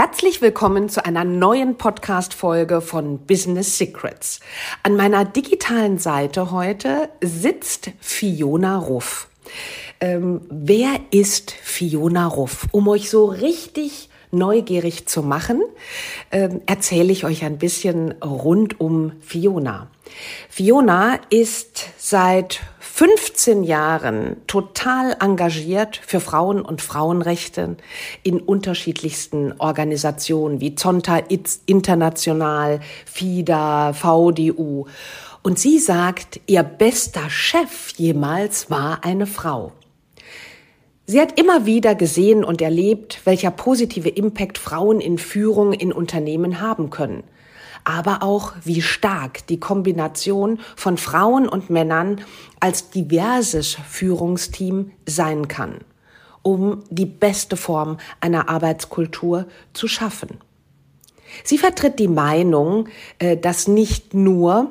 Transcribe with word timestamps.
Herzlich 0.00 0.40
willkommen 0.40 0.88
zu 0.88 1.04
einer 1.04 1.24
neuen 1.24 1.76
Podcast-Folge 1.76 2.80
von 2.80 3.18
Business 3.26 3.78
Secrets. 3.78 4.38
An 4.84 4.94
meiner 4.94 5.24
digitalen 5.24 5.98
Seite 5.98 6.52
heute 6.52 7.08
sitzt 7.20 7.90
Fiona 7.98 8.78
Ruff. 8.78 9.26
Ähm, 9.98 10.42
wer 10.50 11.00
ist 11.10 11.50
Fiona 11.50 12.28
Ruff? 12.28 12.68
Um 12.70 12.86
euch 12.86 13.10
so 13.10 13.24
richtig 13.24 14.08
neugierig 14.30 15.08
zu 15.08 15.24
machen, 15.24 15.62
äh, 16.30 16.48
erzähle 16.66 17.10
ich 17.10 17.24
euch 17.24 17.42
ein 17.42 17.58
bisschen 17.58 18.12
rund 18.22 18.80
um 18.80 19.10
Fiona. 19.20 19.90
Fiona 20.48 21.18
ist 21.28 21.86
seit 21.98 22.60
15 22.98 23.62
Jahren 23.62 24.38
total 24.48 25.14
engagiert 25.20 26.00
für 26.04 26.18
Frauen 26.18 26.60
und 26.62 26.82
Frauenrechte 26.82 27.76
in 28.24 28.40
unterschiedlichsten 28.40 29.54
Organisationen 29.60 30.60
wie 30.60 30.74
Zonta 30.74 31.22
International, 31.66 32.80
FIDA, 33.06 33.92
VDU. 33.92 34.86
Und 35.44 35.60
sie 35.60 35.78
sagt, 35.78 36.40
ihr 36.48 36.64
bester 36.64 37.30
Chef 37.30 37.90
jemals 37.90 38.68
war 38.68 39.04
eine 39.04 39.28
Frau. 39.28 39.70
Sie 41.06 41.20
hat 41.20 41.38
immer 41.38 41.66
wieder 41.66 41.94
gesehen 41.94 42.42
und 42.42 42.60
erlebt, 42.60 43.20
welcher 43.22 43.52
positive 43.52 44.08
Impact 44.08 44.58
Frauen 44.58 45.00
in 45.00 45.18
Führung 45.18 45.72
in 45.72 45.92
Unternehmen 45.92 46.60
haben 46.60 46.90
können. 46.90 47.22
Aber 47.88 48.22
auch, 48.22 48.52
wie 48.64 48.82
stark 48.82 49.46
die 49.46 49.58
Kombination 49.58 50.60
von 50.76 50.98
Frauen 50.98 51.48
und 51.48 51.70
Männern 51.70 52.20
als 52.60 52.90
diverses 52.90 53.78
Führungsteam 53.88 54.90
sein 55.06 55.48
kann, 55.48 55.78
um 56.42 56.84
die 56.90 57.06
beste 57.06 57.56
Form 57.56 57.96
einer 58.20 58.50
Arbeitskultur 58.50 59.46
zu 59.72 59.88
schaffen. 59.88 60.36
Sie 61.44 61.56
vertritt 61.56 61.98
die 61.98 62.08
Meinung, 62.08 62.88
äh, 63.20 63.38
dass 63.38 63.68
nicht 63.68 64.12
nur 64.12 64.70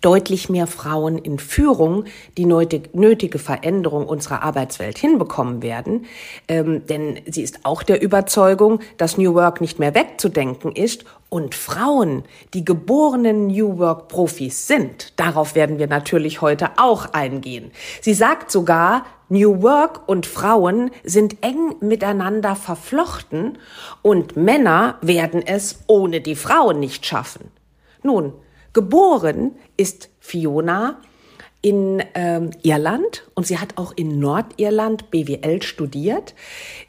deutlich 0.00 0.48
mehr 0.48 0.66
Frauen 0.66 1.18
in 1.18 1.38
Führung 1.38 2.04
die 2.36 2.46
nötige 2.46 3.38
Veränderung 3.38 4.06
unserer 4.06 4.42
Arbeitswelt 4.42 4.98
hinbekommen 4.98 5.62
werden. 5.62 6.06
Ähm, 6.46 6.86
denn 6.86 7.20
sie 7.26 7.42
ist 7.42 7.60
auch 7.64 7.82
der 7.82 8.02
Überzeugung, 8.02 8.80
dass 8.96 9.18
New 9.18 9.34
Work 9.34 9.60
nicht 9.60 9.78
mehr 9.78 9.94
wegzudenken 9.94 10.72
ist 10.72 11.04
und 11.30 11.54
Frauen, 11.54 12.24
die 12.54 12.64
geborenen 12.64 13.48
New 13.48 13.78
Work 13.78 14.08
Profis 14.08 14.66
sind. 14.66 15.12
Darauf 15.16 15.54
werden 15.54 15.78
wir 15.78 15.86
natürlich 15.86 16.40
heute 16.40 16.70
auch 16.78 17.12
eingehen. 17.12 17.70
Sie 18.00 18.14
sagt 18.14 18.50
sogar, 18.50 19.04
New 19.28 19.62
Work 19.62 20.08
und 20.08 20.24
Frauen 20.24 20.90
sind 21.04 21.42
eng 21.42 21.74
miteinander 21.80 22.56
verflochten 22.56 23.58
und 24.00 24.36
Männer 24.36 24.96
werden 25.02 25.42
es 25.46 25.80
ohne 25.86 26.22
die 26.22 26.36
Frauen 26.36 26.80
nicht 26.80 27.04
schaffen. 27.04 27.50
Nun, 28.02 28.32
Geboren 28.78 29.56
ist 29.76 30.08
Fiona 30.20 31.00
in 31.60 32.00
ähm, 32.14 32.50
Irland 32.62 33.28
und 33.34 33.44
sie 33.46 33.58
hat 33.58 33.76
auch 33.76 33.92
in 33.96 34.20
Nordirland 34.20 35.10
BWL 35.10 35.62
studiert, 35.62 36.36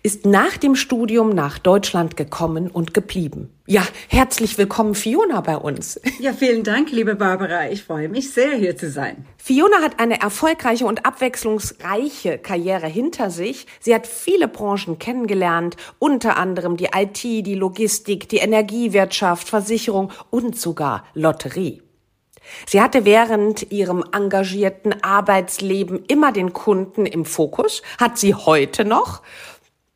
ist 0.03 0.27
nach 0.27 0.57
dem 0.57 0.75
Studium 0.75 1.29
nach 1.29 1.57
Deutschland 1.57 2.15
gekommen 2.15 2.69
und 2.69 2.93
geblieben. 2.93 3.49
Ja, 3.65 3.81
herzlich 4.07 4.57
willkommen 4.59 4.93
Fiona 4.93 5.41
bei 5.41 5.57
uns. 5.57 5.99
Ja, 6.19 6.33
vielen 6.33 6.63
Dank, 6.63 6.91
liebe 6.91 7.15
Barbara. 7.15 7.69
Ich 7.71 7.83
freue 7.83 8.09
mich 8.09 8.31
sehr, 8.31 8.51
hier 8.51 8.77
zu 8.77 8.89
sein. 8.89 9.25
Fiona 9.37 9.81
hat 9.81 9.99
eine 9.99 10.21
erfolgreiche 10.21 10.85
und 10.85 11.05
abwechslungsreiche 11.05 12.37
Karriere 12.37 12.87
hinter 12.87 13.31
sich. 13.31 13.65
Sie 13.79 13.95
hat 13.95 14.05
viele 14.05 14.47
Branchen 14.47 14.99
kennengelernt, 14.99 15.77
unter 15.97 16.37
anderem 16.37 16.77
die 16.77 16.89
IT, 16.93 17.23
die 17.23 17.55
Logistik, 17.55 18.29
die 18.29 18.37
Energiewirtschaft, 18.37 19.47
Versicherung 19.47 20.11
und 20.29 20.59
sogar 20.59 21.05
Lotterie. 21.13 21.81
Sie 22.65 22.81
hatte 22.81 23.05
während 23.05 23.71
ihrem 23.71 24.03
engagierten 24.11 25.03
Arbeitsleben 25.03 26.05
immer 26.05 26.31
den 26.31 26.53
Kunden 26.53 27.05
im 27.05 27.25
Fokus, 27.25 27.81
hat 27.99 28.17
sie 28.17 28.35
heute 28.35 28.85
noch. 28.85 29.21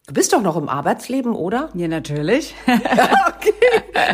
Du 0.08 0.14
bist 0.14 0.34
doch 0.34 0.42
noch 0.42 0.58
im 0.58 0.68
Arbeitsleben, 0.68 1.34
oder? 1.34 1.70
Ja, 1.76 1.88
natürlich. 1.88 2.56
okay, 2.66 3.54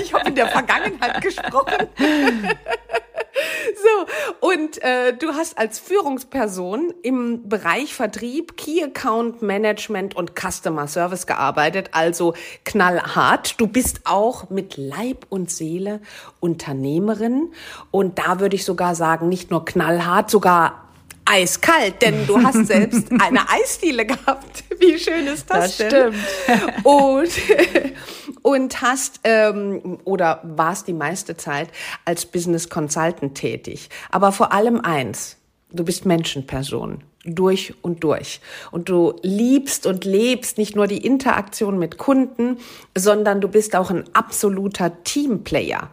ich 0.02 0.14
habe 0.14 0.30
in 0.30 0.36
der 0.36 0.48
Vergangenheit 0.48 1.22
gesprochen. 1.22 1.88
So, 3.76 4.48
und 4.48 4.82
äh, 4.84 5.14
du 5.14 5.34
hast 5.34 5.58
als 5.58 5.80
Führungsperson 5.80 6.94
im 7.02 7.48
Bereich 7.48 7.94
Vertrieb, 7.94 8.58
Key 8.58 8.84
Account 8.84 9.42
Management 9.42 10.16
und 10.16 10.34
Customer 10.38 10.88
Service 10.88 11.28
gearbeitet, 11.28 11.90
also 11.94 12.34
knallhart. 12.66 13.60
Du 13.60 13.68
bist 13.68 14.02
auch 14.06 14.50
mit 14.50 14.78
Leib 14.78 15.26
und 15.30 15.50
Seele 15.52 16.02
Unternehmerin 16.40 17.52
und 17.92 18.20
da 18.20 18.40
würde 18.40 18.56
ich 18.56 18.66
sogar 18.66 18.96
sagen, 18.96 19.30
nicht 19.30 19.52
nur 19.52 19.66
knallhart, 19.66 20.30
sogar 20.30 20.90
eiskalt, 21.30 22.02
denn 22.02 22.26
du 22.26 22.42
hast 22.42 22.66
selbst 22.66 23.08
eine 23.20 23.50
Eisdiele 23.50 24.06
gehabt. 24.06 24.64
Wie 24.80 24.98
schön 24.98 25.28
ist 25.28 25.50
das, 25.50 25.78
das 25.78 25.90
denn? 25.90 26.14
Stimmt. 26.14 26.86
Und, 26.86 27.30
und 28.42 28.82
hast 28.82 29.22
ähm, 29.24 30.00
oder 30.04 30.42
warst 30.44 30.88
die 30.88 30.94
meiste 30.94 31.38
Zeit 31.38 31.70
als 32.06 32.26
Business 32.26 32.70
Consultant 32.70 33.36
tätig. 33.36 33.90
Aber 34.12 34.32
vor 34.32 34.52
allem 34.54 34.82
eins, 34.82 35.38
du 35.72 35.84
bist 35.84 36.06
Menschenperson 36.06 37.04
durch 37.26 37.74
und 37.82 38.04
durch. 38.04 38.42
Und 38.72 38.90
du 38.90 39.14
liebst 39.22 39.86
und 39.86 40.06
lebst 40.06 40.58
nicht 40.58 40.76
nur 40.76 40.88
die 40.88 41.06
Interaktion 41.06 41.78
mit 41.78 41.98
Kunden, 41.98 42.58
sondern 42.98 43.42
du 43.42 43.48
bist 43.48 43.76
auch 43.76 43.92
ein 43.92 44.06
absoluter 44.14 45.04
Teamplayer. 45.04 45.90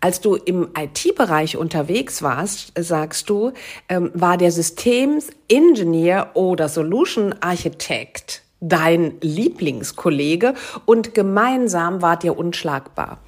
Als 0.00 0.20
du 0.20 0.34
im 0.34 0.68
IT-Bereich 0.76 1.56
unterwegs 1.56 2.22
warst, 2.22 2.72
sagst 2.76 3.30
du, 3.30 3.52
ähm, 3.88 4.10
war 4.14 4.36
der 4.36 4.50
Systems-Engineer 4.50 6.32
oder 6.34 6.68
Solution 6.68 7.34
Architect 7.40 8.42
dein 8.62 9.16
Lieblingskollege 9.20 10.54
und 10.86 11.12
gemeinsam 11.12 12.00
wart 12.00 12.24
ihr 12.24 12.38
unschlagbar. 12.38 13.18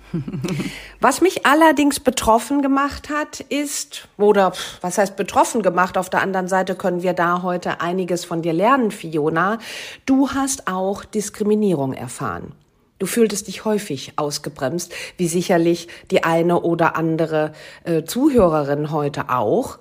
Was 1.00 1.20
mich 1.20 1.44
allerdings 1.44 1.98
betroffen 2.00 2.62
gemacht 2.62 3.10
hat, 3.10 3.40
ist, 3.40 4.08
oder 4.16 4.52
was 4.80 4.96
heißt 4.96 5.16
betroffen 5.16 5.62
gemacht, 5.62 5.98
auf 5.98 6.08
der 6.08 6.22
anderen 6.22 6.48
Seite 6.48 6.76
können 6.76 7.02
wir 7.02 7.12
da 7.12 7.42
heute 7.42 7.80
einiges 7.80 8.24
von 8.24 8.40
dir 8.40 8.52
lernen, 8.52 8.92
Fiona, 8.92 9.58
du 10.06 10.30
hast 10.30 10.68
auch 10.68 11.04
Diskriminierung 11.04 11.92
erfahren. 11.92 12.52
Du 13.00 13.06
fühltest 13.06 13.48
dich 13.48 13.64
häufig 13.64 14.12
ausgebremst, 14.16 14.94
wie 15.16 15.26
sicherlich 15.26 15.88
die 16.12 16.22
eine 16.22 16.60
oder 16.60 16.94
andere 16.96 17.52
äh, 17.82 18.04
Zuhörerin 18.04 18.92
heute 18.92 19.30
auch. 19.30 19.78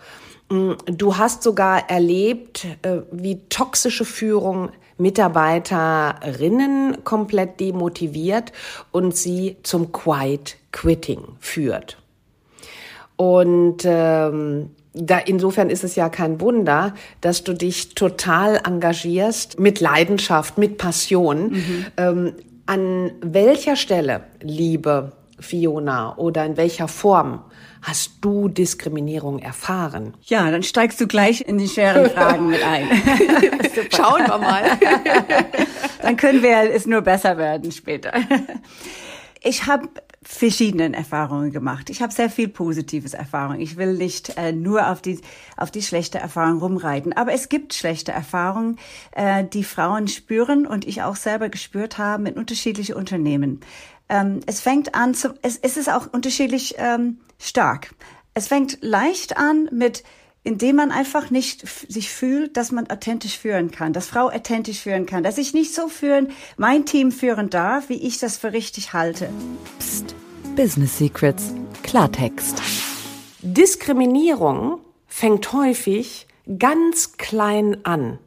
Mm, 0.53 0.73
du 0.85 1.17
hast 1.17 1.41
sogar 1.41 1.89
erlebt, 1.89 2.67
äh, 2.83 2.97
wie 3.11 3.39
toxische 3.49 4.05
Führung 4.05 4.69
Mitarbeiterinnen 4.99 7.03
komplett 7.03 7.59
demotiviert 7.59 8.51
und 8.91 9.17
sie 9.17 9.57
zum 9.63 9.91
Quiet 9.91 10.57
Quitting 10.71 11.21
führt. 11.39 11.97
Und 13.15 13.77
ähm, 13.83 14.69
da 14.93 15.17
insofern 15.17 15.71
ist 15.71 15.83
es 15.83 15.95
ja 15.95 16.09
kein 16.09 16.39
Wunder, 16.39 16.93
dass 17.21 17.43
du 17.43 17.53
dich 17.53 17.95
total 17.95 18.61
engagierst 18.63 19.59
mit 19.59 19.79
Leidenschaft, 19.79 20.59
mit 20.59 20.77
Passion. 20.77 21.49
Mhm. 21.49 21.85
Ähm, 21.97 22.33
an 22.67 23.11
welcher 23.21 23.75
Stelle, 23.75 24.25
liebe 24.41 25.13
Fiona, 25.39 26.15
oder 26.17 26.45
in 26.45 26.57
welcher 26.57 26.87
Form 26.87 27.41
hast 27.83 28.13
du 28.21 28.47
Diskriminierung 28.47 29.39
erfahren? 29.39 30.13
Ja, 30.23 30.49
dann 30.49 30.63
steigst 30.63 30.99
du 30.99 31.07
gleich 31.07 31.41
in 31.41 31.57
die 31.57 31.67
schweren 31.67 32.09
Fragen 32.09 32.47
mit 32.47 32.63
ein. 32.63 32.89
Schauen 33.95 34.25
wir 34.25 34.37
mal. 34.37 34.63
dann 36.01 36.17
können 36.17 36.41
wir 36.41 36.73
es 36.73 36.85
nur 36.85 37.01
besser 37.01 37.37
werden 37.37 37.71
später. 37.71 38.11
Ich 39.41 39.65
habe 39.67 39.89
verschiedenen 40.25 40.93
Erfahrungen 40.93 41.51
gemacht. 41.51 41.89
Ich 41.89 42.01
habe 42.01 42.13
sehr 42.13 42.29
viel 42.29 42.47
positives 42.47 43.13
Erfahrung. 43.13 43.59
Ich 43.59 43.77
will 43.77 43.93
nicht 43.93 44.37
äh, 44.37 44.51
nur 44.51 44.89
auf 44.89 45.01
die 45.01 45.19
auf 45.57 45.69
die 45.69 45.81
schlechte 45.81 46.17
Erfahrung 46.17 46.59
rumreiten, 46.59 47.13
aber 47.13 47.33
es 47.33 47.49
gibt 47.49 47.73
schlechte 47.73 48.11
Erfahrungen, 48.11 48.79
äh, 49.11 49.43
die 49.43 49.63
Frauen 49.63 50.07
spüren 50.07 50.65
und 50.65 50.87
ich 50.87 51.01
auch 51.01 51.15
selber 51.15 51.49
gespürt 51.49 51.97
haben 51.97 52.25
in 52.25 52.35
unterschiedlichen 52.35 52.95
Unternehmen. 52.95 53.59
Ähm, 54.13 54.41
es 54.45 54.61
fängt 54.61 54.93
an 54.93 55.15
zu, 55.15 55.33
es, 55.41 55.57
es 55.57 55.75
ist 55.75 55.89
auch 55.89 56.13
unterschiedlich 56.13 56.75
ähm, 56.77 57.17
stark. 57.39 57.95
Es 58.35 58.47
fängt 58.47 58.77
leicht 58.81 59.37
an 59.37 59.69
mit 59.71 60.03
indem 60.45 60.75
man 60.75 60.91
einfach 60.91 61.29
nicht 61.29 61.65
sich 61.89 62.09
fühlt, 62.09 62.57
dass 62.57 62.73
man 62.73 62.89
authentisch 62.89 63.37
führen 63.37 63.71
kann, 63.71 63.93
dass 63.93 64.07
Frau 64.07 64.29
authentisch 64.29 64.81
führen 64.81 65.05
kann, 65.05 65.23
dass 65.23 65.37
ich 65.37 65.53
nicht 65.53 65.73
so 65.73 65.87
führen, 65.87 66.31
mein 66.57 66.85
Team 66.85 67.13
führen 67.13 67.49
darf, 67.49 67.87
wie 67.87 68.05
ich 68.05 68.19
das 68.19 68.37
für 68.37 68.51
richtig 68.51 68.91
halte. 68.91 69.29
Psst. 69.79 70.13
Business 70.57 70.97
Secrets. 70.97 71.53
Klartext. 71.81 72.61
Diskriminierung 73.41 74.81
fängt 75.07 75.53
häufig 75.53 76.27
ganz 76.59 77.13
klein 77.13 77.77
an. 77.85 78.19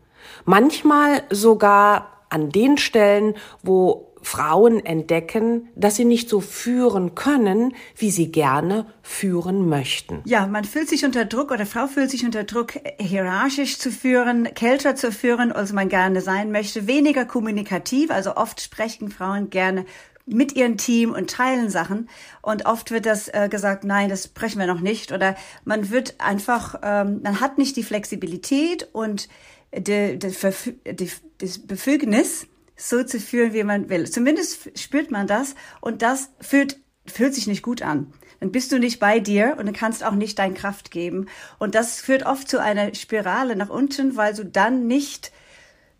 Manchmal 0.46 1.22
sogar 1.28 2.24
an 2.30 2.48
den 2.48 2.78
Stellen, 2.78 3.34
wo 3.62 4.05
Frauen 4.26 4.84
entdecken, 4.84 5.69
dass 5.76 5.94
sie 5.94 6.05
nicht 6.05 6.28
so 6.28 6.40
führen 6.40 7.14
können, 7.14 7.76
wie 7.96 8.11
sie 8.11 8.32
gerne 8.32 8.84
führen 9.00 9.69
möchten. 9.69 10.20
Ja, 10.25 10.49
man 10.49 10.64
fühlt 10.64 10.88
sich 10.88 11.05
unter 11.05 11.26
Druck 11.26 11.52
oder 11.52 11.64
Frau 11.64 11.87
fühlt 11.87 12.11
sich 12.11 12.25
unter 12.25 12.43
Druck, 12.43 12.73
hierarchisch 12.99 13.78
zu 13.78 13.93
führen, 13.93 14.52
kälter 14.55 14.96
zu 14.96 15.12
führen, 15.12 15.52
als 15.52 15.73
man 15.73 15.88
gerne 15.88 16.23
sein 16.23 16.50
möchte, 16.50 16.88
weniger 16.88 17.25
kommunikativ. 17.25 18.11
Also 18.11 18.34
oft 18.34 18.61
sprechen 18.61 19.12
Frauen 19.12 19.49
gerne 19.49 19.87
mit 20.26 20.56
ihrem 20.56 20.76
Team 20.76 21.12
und 21.12 21.31
teilen 21.31 21.70
Sachen. 21.70 22.08
Und 22.43 22.67
oft 22.67 22.90
wird 22.90 23.06
das 23.06 23.28
äh, 23.28 23.49
gesagt, 23.49 23.84
nein, 23.84 24.08
das 24.08 24.25
sprechen 24.25 24.58
wir 24.58 24.67
noch 24.67 24.81
nicht. 24.81 25.12
Oder 25.12 25.37
man 25.64 25.90
wird 25.90 26.17
einfach, 26.19 26.81
ähm, 26.82 27.20
man 27.23 27.40
hat 27.40 27.58
nicht 27.58 27.76
die 27.76 27.84
Flexibilität 27.84 28.88
und 28.93 29.28
die, 29.73 30.19
die, 30.19 30.94
die, 30.94 31.11
das 31.38 31.58
Befugnis, 31.61 32.49
so 32.76 33.02
zu 33.02 33.19
fühlen, 33.19 33.52
wie 33.52 33.64
man 33.64 33.88
will. 33.88 34.08
Zumindest 34.08 34.78
spürt 34.78 35.11
man 35.11 35.26
das 35.26 35.55
und 35.81 36.02
das 36.02 36.31
fühlt, 36.40 36.78
fühlt 37.06 37.34
sich 37.34 37.46
nicht 37.46 37.62
gut 37.62 37.82
an. 37.82 38.12
Dann 38.40 38.52
bist 38.52 38.70
du 38.70 38.78
nicht 38.78 39.00
bei 39.00 39.19
dir 39.19 39.56
und 39.58 39.67
dann 39.67 39.75
kannst 39.75 40.05
auch 40.05 40.14
nicht 40.14 40.38
dein 40.38 40.55
Kraft 40.55 40.90
geben. 40.90 41.26
Und 41.58 41.75
das 41.75 42.00
führt 42.00 42.26
oft 42.26 42.49
zu 42.49 42.61
einer 42.61 42.94
Spirale 42.94 43.56
nach 43.56 43.70
unten, 43.70 44.17
weil 44.17 44.34
du 44.34 44.44
dann 44.44 44.87
nicht, 44.87 45.32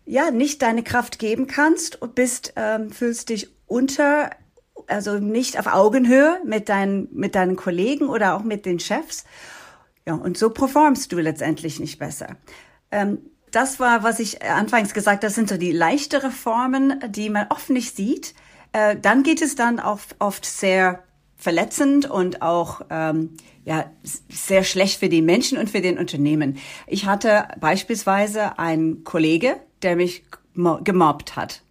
ja, 0.05 0.29
nicht 0.29 0.61
deine 0.61 0.83
Kraft 0.83 1.17
geben 1.19 1.47
kannst 1.47 1.99
und 2.01 2.13
bist, 2.15 2.53
ähm, 2.55 2.91
fühlst 2.91 3.29
dich 3.29 3.49
unter, 3.65 4.29
also 4.85 5.17
nicht 5.17 5.57
auf 5.59 5.67
Augenhöhe 5.67 6.39
mit 6.45 6.69
deinen, 6.69 7.09
mit 7.11 7.33
deinen 7.33 7.55
Kollegen 7.55 8.07
oder 8.07 8.35
auch 8.35 8.43
mit 8.43 8.65
den 8.65 8.79
Chefs. 8.79 9.25
Ja, 10.05 10.13
und 10.13 10.37
so 10.37 10.51
performst 10.51 11.11
du 11.11 11.19
letztendlich 11.19 11.79
nicht 11.79 11.97
besser. 11.97 12.37
Ähm, 12.91 13.19
das 13.51 13.79
war, 13.79 14.03
was 14.03 14.19
ich 14.19 14.43
anfangs 14.43 14.93
gesagt 14.93 15.17
habe, 15.17 15.27
das 15.27 15.35
sind 15.35 15.49
so 15.49 15.57
die 15.57 15.71
leichtere 15.71 16.31
Formen, 16.31 16.99
die 17.09 17.29
man 17.29 17.47
oft 17.49 17.69
nicht 17.69 17.95
sieht. 17.95 18.33
Äh, 18.73 18.97
dann 19.01 19.23
geht 19.23 19.41
es 19.41 19.55
dann 19.55 19.79
auch 19.79 19.99
oft 20.19 20.45
sehr 20.45 21.03
verletzend 21.37 22.09
und 22.09 22.41
auch 22.41 22.81
ähm, 22.89 23.37
ja 23.63 23.89
sehr 24.29 24.63
schlecht 24.63 24.99
für 24.99 25.09
die 25.09 25.21
Menschen 25.21 25.57
und 25.57 25.69
für 25.69 25.81
den 25.81 25.97
Unternehmen. 25.97 26.57
Ich 26.87 27.05
hatte 27.05 27.47
beispielsweise 27.59 28.59
einen 28.59 29.03
Kollege, 29.03 29.57
der 29.81 29.95
mich 29.95 30.23
gemobbt 30.83 31.35
hat, 31.35 31.61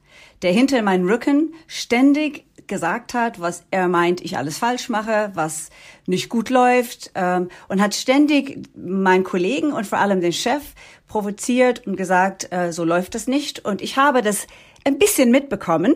der 0.42 0.52
hinter 0.52 0.80
meinem 0.82 1.08
Rücken 1.08 1.52
ständig 1.66 2.45
gesagt 2.66 3.14
hat, 3.14 3.40
was 3.40 3.64
er 3.70 3.88
meint, 3.88 4.20
ich 4.20 4.36
alles 4.36 4.58
falsch 4.58 4.88
mache, 4.88 5.30
was 5.34 5.70
nicht 6.06 6.28
gut 6.28 6.50
läuft 6.50 7.10
ähm, 7.14 7.48
und 7.68 7.80
hat 7.80 7.94
ständig 7.94 8.68
meinen 8.76 9.24
Kollegen 9.24 9.72
und 9.72 9.86
vor 9.86 9.98
allem 9.98 10.20
den 10.20 10.32
Chef 10.32 10.62
provoziert 11.06 11.86
und 11.86 11.96
gesagt, 11.96 12.52
äh, 12.52 12.72
so 12.72 12.84
läuft 12.84 13.14
das 13.14 13.26
nicht. 13.26 13.64
Und 13.64 13.82
ich 13.82 13.96
habe 13.96 14.22
das 14.22 14.46
ein 14.84 14.98
bisschen 14.98 15.30
mitbekommen, 15.30 15.94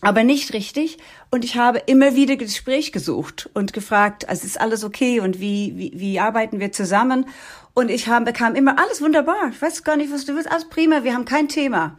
aber 0.00 0.24
nicht 0.24 0.52
richtig. 0.52 0.98
Und 1.30 1.44
ich 1.44 1.56
habe 1.56 1.82
immer 1.86 2.14
wieder 2.16 2.36
Gespräch 2.36 2.92
gesucht 2.92 3.50
und 3.54 3.72
gefragt, 3.72 4.28
also 4.28 4.46
ist 4.46 4.60
alles 4.60 4.84
okay 4.84 5.20
und 5.20 5.40
wie, 5.40 5.74
wie, 5.76 5.92
wie 5.94 6.20
arbeiten 6.20 6.60
wir 6.60 6.72
zusammen? 6.72 7.26
Und 7.74 7.90
ich 7.90 8.08
habe, 8.08 8.26
bekam 8.26 8.54
immer 8.54 8.78
alles 8.78 9.00
wunderbar. 9.00 9.50
Ich 9.50 9.60
weiß 9.60 9.84
gar 9.84 9.96
nicht, 9.96 10.12
was 10.12 10.24
du 10.24 10.34
willst. 10.34 10.50
Alles 10.50 10.68
prima. 10.68 11.04
Wir 11.04 11.14
haben 11.14 11.24
kein 11.24 11.48
Thema. 11.48 11.96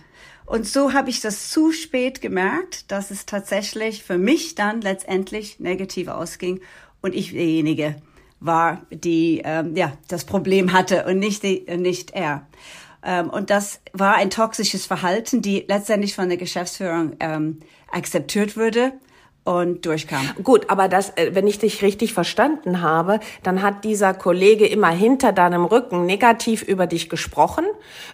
Und 0.51 0.67
so 0.67 0.91
habe 0.91 1.09
ich 1.09 1.21
das 1.21 1.49
zu 1.49 1.71
spät 1.71 2.19
gemerkt, 2.19 2.91
dass 2.91 3.09
es 3.09 3.25
tatsächlich 3.25 4.03
für 4.03 4.17
mich 4.17 4.53
dann 4.53 4.81
letztendlich 4.81 5.61
negativ 5.61 6.09
ausging 6.09 6.59
und 6.99 7.15
ich 7.15 7.31
derjenige 7.31 7.95
war, 8.41 8.81
die 8.89 9.41
ähm, 9.45 9.77
ja 9.77 9.93
das 10.09 10.25
Problem 10.25 10.73
hatte 10.73 11.05
und 11.05 11.19
nicht 11.19 11.43
die, 11.43 11.63
nicht 11.77 12.11
er. 12.11 12.45
Ähm, 13.01 13.29
und 13.29 13.49
das 13.49 13.79
war 13.93 14.15
ein 14.15 14.29
toxisches 14.29 14.85
Verhalten, 14.85 15.41
die 15.41 15.63
letztendlich 15.69 16.15
von 16.15 16.27
der 16.27 16.37
Geschäftsführung 16.37 17.15
ähm, 17.21 17.61
akzeptiert 17.89 18.57
würde 18.57 18.91
und 19.43 19.87
durchkam. 19.87 20.29
Gut, 20.43 20.69
aber 20.69 20.87
das, 20.87 21.17
äh, 21.17 21.31
wenn 21.33 21.47
ich 21.47 21.57
dich 21.57 21.81
richtig 21.81 22.13
verstanden 22.13 22.81
habe, 22.81 23.19
dann 23.41 23.63
hat 23.63 23.83
dieser 23.83 24.13
Kollege 24.13 24.67
immer 24.67 24.89
hinter 24.89 25.31
deinem 25.33 25.65
Rücken 25.65 26.05
negativ 26.05 26.61
über 26.61 26.85
dich 26.85 27.09
gesprochen. 27.09 27.65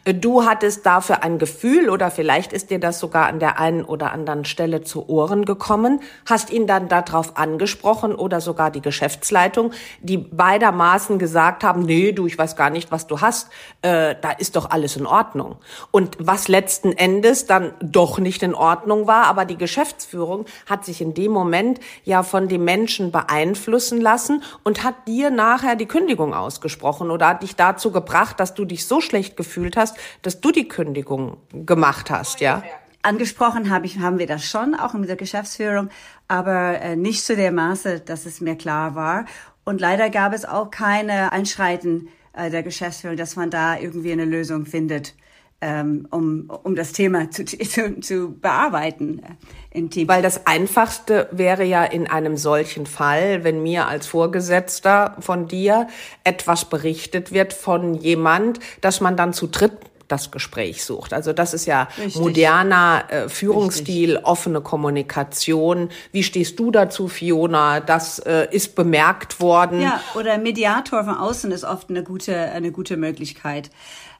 Äh, 0.05 0.13
du 0.13 0.45
hattest 0.45 0.85
dafür 0.85 1.23
ein 1.23 1.37
Gefühl 1.37 1.89
oder 1.89 2.11
vielleicht 2.11 2.53
ist 2.53 2.71
dir 2.71 2.79
das 2.79 2.99
sogar 2.99 3.27
an 3.27 3.39
der 3.39 3.59
einen 3.59 3.83
oder 3.83 4.13
anderen 4.13 4.45
Stelle 4.45 4.83
zu 4.83 5.09
Ohren 5.09 5.43
gekommen, 5.43 5.99
hast 6.25 6.49
ihn 6.49 6.65
dann 6.65 6.87
darauf 6.87 7.35
angesprochen 7.35 8.15
oder 8.15 8.39
sogar 8.39 8.71
die 8.71 8.81
Geschäftsleitung, 8.81 9.71
die 10.01 10.17
beidermaßen 10.17 11.19
gesagt 11.19 11.65
haben, 11.65 11.81
nee, 11.81 12.13
du, 12.13 12.27
ich 12.27 12.37
weiß 12.37 12.55
gar 12.55 12.69
nicht, 12.69 12.89
was 12.89 13.05
du 13.05 13.19
hast, 13.19 13.49
äh, 13.81 14.15
da 14.21 14.31
ist 14.31 14.55
doch 14.55 14.69
alles 14.69 14.95
in 14.95 15.05
Ordnung. 15.05 15.57
Und 15.91 16.15
was 16.21 16.47
letzten 16.47 16.93
Endes 16.93 17.47
dann 17.47 17.73
doch 17.81 18.17
nicht 18.17 18.43
in 18.43 18.55
Ordnung 18.55 19.07
war, 19.07 19.25
aber 19.25 19.43
die 19.43 19.57
Geschäftsführung 19.57 20.45
hat 20.67 20.85
sich 20.85 21.01
in 21.01 21.16
dem 21.17 21.31
Moment 21.31 21.79
ja 22.03 22.23
von 22.23 22.47
dem 22.47 22.63
Menschen 22.63 23.11
beeinflussen 23.11 23.99
lassen 23.99 24.43
und 24.63 24.83
hat 24.83 25.07
dir 25.07 25.31
nachher 25.31 25.75
die 25.75 25.85
Kündigung 25.85 26.33
ausgesprochen 26.33 27.11
oder 27.11 27.29
hat 27.29 27.43
dich 27.43 27.55
dazu 27.55 27.91
gebracht, 27.91 28.39
dass 28.39 28.53
du 28.53 28.65
dich 28.65 28.85
so 28.85 29.01
schlecht 29.01 29.35
gefühlt 29.35 29.75
hast, 29.75 29.97
dass 30.21 30.39
du 30.39 30.51
die 30.51 30.67
Kündigung 30.67 31.37
gemacht 31.51 32.11
hast, 32.11 32.39
ja? 32.39 32.63
Angesprochen 33.03 33.69
habe 33.69 33.85
ich, 33.85 33.99
haben 33.99 34.19
wir 34.19 34.27
das 34.27 34.43
schon, 34.43 34.75
auch 34.75 34.93
in 34.93 35.03
der 35.03 35.15
Geschäftsführung, 35.15 35.89
aber 36.27 36.81
äh, 36.81 36.95
nicht 36.95 37.23
zu 37.23 37.35
der 37.35 37.51
Maße, 37.51 38.01
dass 38.01 38.25
es 38.25 38.41
mir 38.41 38.55
klar 38.55 38.95
war. 38.95 39.25
Und 39.63 39.79
leider 39.79 40.09
gab 40.09 40.33
es 40.33 40.43
auch 40.43 40.71
keine 40.71 41.31
Einschreiten 41.31 42.09
äh, 42.33 42.49
der 42.49 42.63
Geschäftsführung, 42.63 43.15
dass 43.15 43.35
man 43.35 43.49
da 43.49 43.77
irgendwie 43.77 44.11
eine 44.11 44.25
Lösung 44.25 44.65
findet 44.65 45.13
um, 45.61 46.51
um 46.63 46.75
das 46.75 46.91
Thema 46.93 47.31
zu, 47.31 47.45
zu, 47.45 47.99
zu 47.99 48.35
bearbeiten 48.39 49.19
äh, 49.19 49.77
im 49.77 49.89
Team. 49.89 50.07
Weil 50.07 50.21
das 50.21 50.45
Einfachste 50.45 51.27
wäre 51.31 51.63
ja 51.63 51.83
in 51.83 52.07
einem 52.07 52.37
solchen 52.37 52.85
Fall, 52.85 53.43
wenn 53.43 53.63
mir 53.63 53.87
als 53.87 54.07
Vorgesetzter 54.07 55.15
von 55.19 55.47
dir 55.47 55.87
etwas 56.23 56.65
berichtet 56.65 57.31
wird 57.31 57.53
von 57.53 57.95
jemand, 57.95 58.59
dass 58.81 59.01
man 59.01 59.17
dann 59.17 59.33
zu 59.33 59.47
dritt 59.47 59.73
das 60.07 60.31
Gespräch 60.31 60.83
sucht. 60.85 61.13
Also 61.13 61.33
das 61.33 61.53
ist 61.53 61.65
ja 61.65 61.87
Richtig. 61.97 62.21
moderner 62.21 63.03
äh, 63.09 63.29
Führungsstil, 63.29 64.11
Richtig. 64.11 64.25
offene 64.25 64.61
Kommunikation. 64.61 65.89
Wie 66.11 66.23
stehst 66.23 66.59
du 66.59 66.71
dazu, 66.71 67.07
Fiona? 67.07 67.79
Das 67.79 68.19
äh, 68.19 68.47
ist 68.51 68.75
bemerkt 68.75 69.41
worden. 69.41 69.81
Ja, 69.81 70.01
oder 70.15 70.37
Mediator 70.37 71.03
von 71.03 71.15
außen 71.15 71.51
ist 71.51 71.63
oft 71.63 71.89
eine 71.89 72.03
gute, 72.03 72.35
eine 72.37 72.71
gute 72.71 72.97
Möglichkeit. 72.97 73.69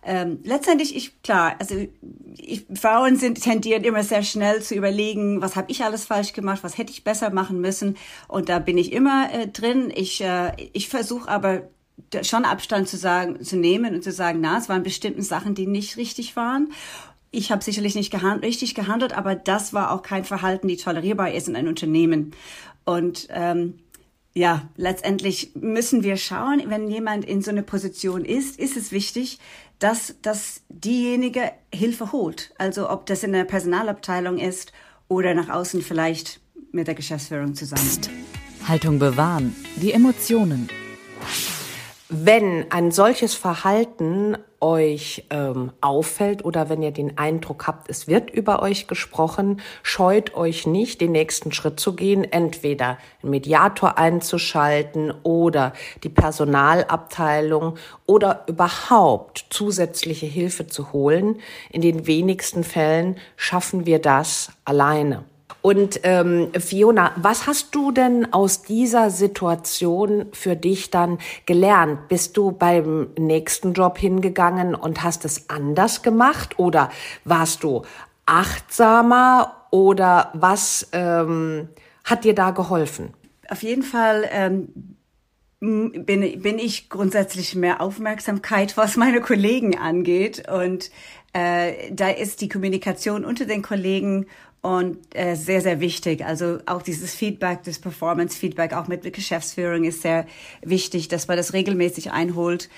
Ähm, 0.09 0.39
letztendlich, 0.43 0.95
ich 0.95 1.21
klar, 1.21 1.57
also 1.59 1.75
ich, 2.37 2.65
Frauen 2.73 3.17
sind 3.17 3.43
tendieren 3.43 3.83
immer 3.83 4.03
sehr 4.03 4.23
schnell 4.23 4.61
zu 4.61 4.73
überlegen, 4.73 5.41
was 5.41 5.57
habe 5.57 5.69
ich 5.69 5.83
alles 5.83 6.05
falsch 6.05 6.31
gemacht, 6.31 6.63
was 6.63 6.77
hätte 6.77 6.93
ich 6.93 7.03
besser 7.03 7.29
machen 7.29 7.59
müssen. 7.59 7.97
Und 8.29 8.47
da 8.47 8.59
bin 8.59 8.77
ich 8.77 8.93
immer 8.93 9.27
äh, 9.33 9.47
drin. 9.47 9.91
Ich, 9.93 10.21
äh, 10.21 10.53
ich 10.71 10.87
versuche 10.87 11.29
aber 11.29 11.63
schon 12.23 12.45
Abstand 12.45 12.87
zu 12.87 12.95
sagen, 12.95 13.43
zu 13.43 13.57
nehmen 13.57 13.95
und 13.95 14.03
zu 14.03 14.13
sagen, 14.13 14.39
na, 14.39 14.57
es 14.57 14.69
waren 14.69 14.83
bestimmte 14.83 15.23
Sachen, 15.23 15.55
die 15.55 15.67
nicht 15.67 15.97
richtig 15.97 16.37
waren. 16.37 16.71
Ich 17.31 17.51
habe 17.51 17.61
sicherlich 17.61 17.95
nicht 17.95 18.09
gehand 18.09 18.45
richtig 18.45 18.75
gehandelt, 18.75 19.11
aber 19.11 19.35
das 19.35 19.73
war 19.73 19.91
auch 19.91 20.03
kein 20.03 20.23
Verhalten, 20.23 20.69
die 20.69 20.77
tolerierbar 20.77 21.33
ist 21.33 21.49
in 21.49 21.57
einem 21.57 21.67
Unternehmen. 21.67 22.31
Und 22.85 23.27
ähm, 23.31 23.79
ja, 24.37 24.69
letztendlich 24.77 25.51
müssen 25.55 26.03
wir 26.03 26.15
schauen, 26.15 26.61
wenn 26.67 26.89
jemand 26.89 27.25
in 27.25 27.41
so 27.41 27.49
einer 27.49 27.63
Position 27.63 28.23
ist, 28.23 28.59
ist 28.59 28.77
es 28.77 28.91
wichtig, 28.91 29.39
dass, 29.79 30.15
dass 30.21 30.61
diejenige 30.69 31.51
Hilfe 31.73 32.11
holt. 32.11 32.53
Also 32.57 32.89
ob 32.89 33.05
das 33.05 33.23
in 33.23 33.33
der 33.33 33.43
Personalabteilung 33.43 34.37
ist 34.37 34.71
oder 35.07 35.33
nach 35.33 35.49
außen 35.49 35.81
vielleicht 35.81 36.39
mit 36.71 36.87
der 36.87 36.95
Geschäftsführung 36.95 37.55
zusammen. 37.55 37.81
Psst. 37.81 38.09
Haltung 38.67 38.99
bewahren, 38.99 39.55
die 39.77 39.93
Emotionen. 39.93 40.69
Wenn 42.09 42.71
ein 42.71 42.91
solches 42.91 43.33
Verhalten 43.33 44.37
euch 44.59 45.25
ähm, 45.29 45.71
auffällt 45.81 46.43
oder 46.43 46.69
wenn 46.69 46.81
ihr 46.81 46.91
den 46.91 47.17
Eindruck 47.17 47.67
habt, 47.67 47.89
es 47.89 48.07
wird 48.07 48.29
über 48.29 48.61
euch 48.61 48.87
gesprochen, 48.87 49.61
scheut 49.83 50.35
euch 50.35 50.65
nicht, 50.65 51.01
den 51.01 51.11
nächsten 51.11 51.51
Schritt 51.51 51.79
zu 51.79 51.95
gehen, 51.95 52.23
entweder 52.23 52.97
einen 53.21 53.31
Mediator 53.31 53.97
einzuschalten 53.97 55.13
oder 55.23 55.73
die 56.03 56.09
Personalabteilung 56.09 57.77
oder 58.05 58.43
überhaupt 58.47 59.45
zusätzliche 59.49 60.25
Hilfe 60.25 60.67
zu 60.67 60.91
holen. 60.91 61.39
In 61.71 61.81
den 61.81 62.07
wenigsten 62.07 62.63
Fällen 62.63 63.17
schaffen 63.35 63.85
wir 63.85 63.99
das 63.99 64.51
alleine. 64.65 65.23
Und 65.67 65.99
ähm, 66.03 66.53
Fiona, 66.57 67.11
was 67.17 67.45
hast 67.45 67.75
du 67.75 67.91
denn 67.91 68.31
aus 68.31 68.61
dieser 68.61 69.09
Situation 69.09 70.27
für 70.31 70.55
dich 70.55 70.91
dann 70.91 71.17
gelernt? 71.45 72.07
Bist 72.07 72.37
du 72.37 72.53
beim 72.53 73.09
nächsten 73.19 73.73
Job 73.73 73.97
hingegangen 73.97 74.75
und 74.75 75.03
hast 75.03 75.25
es 75.25 75.49
anders 75.49 76.03
gemacht 76.03 76.57
oder 76.57 76.89
warst 77.25 77.63
du 77.63 77.81
achtsamer 78.25 79.67
oder 79.69 80.31
was 80.35 80.87
ähm, 80.93 81.67
hat 82.05 82.23
dir 82.23 82.33
da 82.33 82.51
geholfen? 82.51 83.13
Auf 83.49 83.61
jeden 83.61 83.83
Fall 83.83 84.23
ähm, 84.31 84.69
bin, 85.59 86.41
bin 86.41 86.59
ich 86.59 86.89
grundsätzlich 86.89 87.55
mehr 87.55 87.81
Aufmerksamkeit, 87.81 88.77
was 88.77 88.95
meine 88.95 89.19
Kollegen 89.19 89.77
angeht. 89.77 90.47
Und 90.49 90.91
äh, 91.33 91.91
da 91.91 92.07
ist 92.07 92.39
die 92.39 92.47
Kommunikation 92.47 93.25
unter 93.25 93.43
den 93.43 93.63
Kollegen 93.63 94.27
und 94.61 94.97
äh, 95.15 95.35
sehr, 95.35 95.61
sehr 95.61 95.79
wichtig. 95.79 96.25
Also 96.25 96.59
auch 96.65 96.81
dieses 96.81 97.13
Feedback, 97.13 97.63
das 97.63 97.79
Performance-Feedback, 97.79 98.73
auch 98.73 98.87
mit 98.87 99.01
Geschäftsführung 99.13 99.83
ist 99.83 100.01
sehr 100.01 100.25
wichtig, 100.61 101.07
dass 101.07 101.27
man 101.27 101.37
das 101.37 101.53
regelmäßig 101.53 102.11
einholt. 102.11 102.69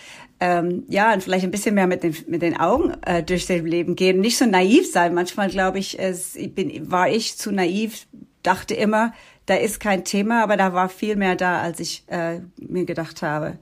Ähm, 0.42 0.84
ja, 0.88 1.14
und 1.14 1.24
vielleicht 1.24 1.44
ein 1.44 1.52
bisschen 1.52 1.76
mehr 1.76 1.88
mit 1.88 2.04
den, 2.04 2.16
mit 2.28 2.42
den 2.42 2.58
Augen 2.58 2.94
äh, 3.06 3.24
durch 3.24 3.46
das 3.46 3.62
Leben 3.62 3.96
gehen. 3.96 4.22
Nicht 4.22 4.38
so 4.38 4.46
naiv 4.46 4.92
sein. 4.92 5.14
Manchmal 5.14 5.50
glaube 5.50 5.80
ich, 5.80 6.00
es, 6.00 6.36
ich 6.36 6.54
bin, 6.54 6.92
war 6.92 7.10
ich 7.10 7.38
zu 7.38 7.52
naiv, 7.52 8.08
dachte 8.44 8.74
immer, 8.74 9.14
da 9.46 9.56
ist 9.56 9.80
kein 9.80 10.06
Thema, 10.06 10.44
aber 10.44 10.58
da 10.58 10.74
war 10.74 10.90
viel 10.90 11.16
mehr 11.16 11.36
da, 11.36 11.62
als 11.62 11.80
ich 11.80 12.04
äh, 12.08 12.42
mir 12.58 12.86
gedacht 12.86 13.22
habe. 13.22 13.58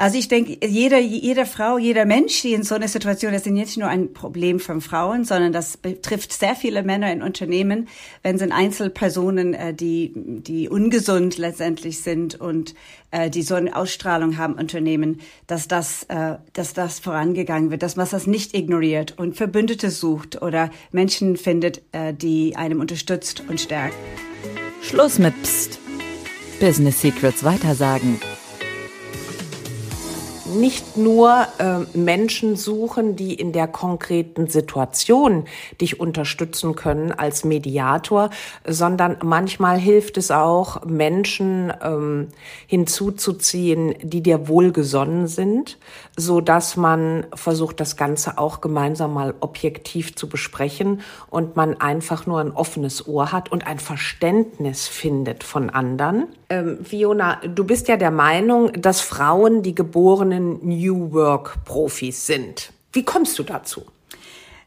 Also 0.00 0.16
ich 0.16 0.28
denke, 0.28 0.64
jede, 0.64 1.00
jede 1.00 1.44
Frau, 1.44 1.76
jeder 1.76 2.04
Mensch, 2.04 2.42
die 2.42 2.52
in 2.52 2.62
so 2.62 2.76
einer 2.76 2.86
Situation 2.86 3.34
ist, 3.34 3.46
ist 3.46 3.52
nicht 3.52 3.76
nur 3.78 3.88
ein 3.88 4.12
Problem 4.12 4.60
von 4.60 4.80
Frauen, 4.80 5.24
sondern 5.24 5.52
das 5.52 5.76
betrifft 5.76 6.32
sehr 6.32 6.54
viele 6.54 6.84
Männer 6.84 7.12
in 7.12 7.20
Unternehmen, 7.20 7.88
wenn 8.22 8.36
es 8.36 8.42
Einzelpersonen, 8.42 9.54
äh, 9.54 9.74
die, 9.74 10.12
die 10.14 10.68
ungesund 10.68 11.36
letztendlich 11.36 12.00
sind 12.00 12.40
und 12.40 12.76
äh, 13.10 13.28
die 13.28 13.42
so 13.42 13.56
eine 13.56 13.74
Ausstrahlung 13.74 14.38
haben, 14.38 14.54
Unternehmen, 14.54 15.20
dass 15.48 15.66
das, 15.66 16.04
äh, 16.04 16.36
dass 16.52 16.74
das 16.74 17.00
vorangegangen 17.00 17.72
wird, 17.72 17.82
dass 17.82 17.96
man 17.96 18.06
das 18.08 18.28
nicht 18.28 18.54
ignoriert 18.54 19.18
und 19.18 19.34
Verbündete 19.34 19.90
sucht 19.90 20.40
oder 20.40 20.70
Menschen 20.92 21.36
findet, 21.36 21.82
äh, 21.90 22.14
die 22.14 22.54
einem 22.54 22.78
unterstützt 22.78 23.42
und 23.48 23.60
stärkt. 23.60 23.96
Schluss 24.80 25.18
mit 25.18 25.34
Psst. 25.42 25.80
Business 26.60 27.00
Secrets 27.00 27.42
weitersagen 27.42 28.20
nicht 30.54 30.96
nur 30.96 31.46
äh, 31.58 31.80
Menschen 31.96 32.56
suchen, 32.56 33.16
die 33.16 33.34
in 33.34 33.52
der 33.52 33.68
konkreten 33.68 34.46
Situation 34.46 35.44
dich 35.80 36.00
unterstützen 36.00 36.74
können 36.74 37.12
als 37.12 37.44
Mediator, 37.44 38.30
sondern 38.66 39.18
manchmal 39.22 39.78
hilft 39.78 40.16
es 40.16 40.30
auch, 40.30 40.84
Menschen 40.84 41.72
ähm, 41.82 42.28
hinzuzuziehen, 42.66 43.94
die 44.02 44.22
dir 44.22 44.48
wohlgesonnen 44.48 45.26
sind, 45.26 45.78
so 46.16 46.40
dass 46.40 46.76
man 46.76 47.26
versucht, 47.34 47.80
das 47.80 47.96
Ganze 47.96 48.38
auch 48.38 48.60
gemeinsam 48.60 49.14
mal 49.14 49.34
objektiv 49.40 50.16
zu 50.16 50.28
besprechen 50.28 51.02
und 51.30 51.56
man 51.56 51.80
einfach 51.80 52.26
nur 52.26 52.40
ein 52.40 52.52
offenes 52.52 53.06
Ohr 53.06 53.32
hat 53.32 53.52
und 53.52 53.66
ein 53.66 53.78
Verständnis 53.78 54.88
findet 54.88 55.44
von 55.44 55.70
anderen. 55.70 56.28
Ähm, 56.50 56.84
Fiona, 56.84 57.40
du 57.46 57.64
bist 57.64 57.88
ja 57.88 57.96
der 57.96 58.10
Meinung, 58.10 58.72
dass 58.72 59.00
Frauen 59.00 59.62
die 59.62 59.74
geborenen 59.74 60.66
New 60.66 61.12
Work 61.12 61.64
Profis 61.64 62.26
sind. 62.26 62.72
Wie 62.92 63.04
kommst 63.04 63.38
du 63.38 63.42
dazu? 63.42 63.82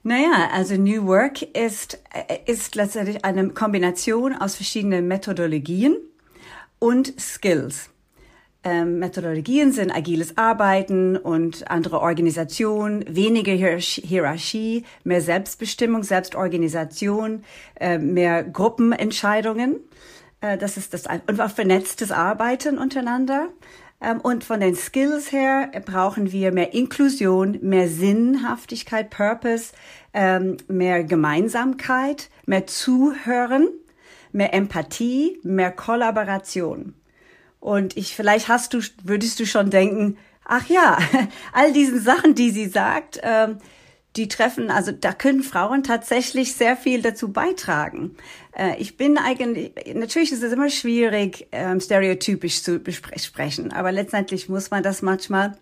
Naja, 0.03 0.49
also 0.53 0.75
New 0.75 1.05
Work 1.07 1.41
ist, 1.41 1.99
äh, 2.13 2.39
ist 2.45 2.75
letztendlich 2.75 3.23
eine 3.25 3.49
Kombination 3.49 4.35
aus 4.35 4.55
verschiedenen 4.55 5.07
Methodologien 5.07 5.97
und 6.79 7.19
Skills. 7.19 7.89
Ähm, 8.63 8.99
Methodologien 8.99 9.71
sind 9.71 9.91
agiles 9.91 10.37
Arbeiten 10.37 11.17
und 11.17 11.69
andere 11.69 11.99
Organisation, 11.99 13.03
weniger 13.07 13.53
Hierarchie, 13.53 14.85
mehr 15.03 15.21
Selbstbestimmung, 15.21 16.03
Selbstorganisation, 16.03 17.43
äh, 17.79 17.97
mehr 17.97 18.43
Gruppenentscheidungen. 18.43 19.77
Äh, 20.41 20.57
das 20.57 20.77
ist 20.77 20.93
das 20.93 21.03
und 21.27 21.39
auch 21.39 21.51
vernetztes 21.51 22.11
Arbeiten 22.11 22.77
untereinander. 22.77 23.49
Ähm, 24.01 24.19
und 24.19 24.43
von 24.43 24.59
den 24.59 24.75
Skills 24.75 25.31
her 25.31 25.71
brauchen 25.85 26.31
wir 26.31 26.51
mehr 26.51 26.73
Inklusion, 26.73 27.59
mehr 27.61 27.87
Sinnhaftigkeit, 27.87 29.09
Purpose, 29.09 29.73
ähm, 30.13 30.57
mehr 30.67 31.03
Gemeinsamkeit, 31.03 32.29
mehr 32.45 32.67
Zuhören, 32.67 33.69
mehr 34.31 34.53
Empathie, 34.53 35.39
mehr 35.43 35.71
Kollaboration. 35.71 36.95
Und 37.59 37.95
ich, 37.95 38.15
vielleicht 38.15 38.47
hast 38.47 38.73
du, 38.73 38.79
würdest 39.03 39.39
du 39.39 39.45
schon 39.45 39.69
denken, 39.69 40.17
ach 40.45 40.67
ja, 40.67 40.97
all 41.53 41.71
diesen 41.71 42.01
Sachen, 42.01 42.33
die 42.33 42.49
sie 42.49 42.67
sagt, 42.67 43.19
ähm, 43.21 43.57
die 44.15 44.27
treffen, 44.27 44.69
also 44.69 44.91
da 44.91 45.13
können 45.13 45.41
Frauen 45.41 45.83
tatsächlich 45.83 46.55
sehr 46.55 46.75
viel 46.75 47.01
dazu 47.01 47.31
beitragen. 47.31 48.17
Äh, 48.57 48.75
ich 48.77 48.97
bin 48.97 49.17
eigentlich, 49.17 49.71
natürlich 49.93 50.31
ist 50.31 50.43
es 50.43 50.51
immer 50.51 50.69
schwierig, 50.69 51.47
ähm, 51.51 51.79
stereotypisch 51.79 52.61
zu 52.61 52.79
besprechen, 52.79 53.71
aber 53.71 53.91
letztendlich 53.91 54.49
muss 54.49 54.69
man 54.69 54.83
das 54.83 55.01
manchmal 55.01 55.57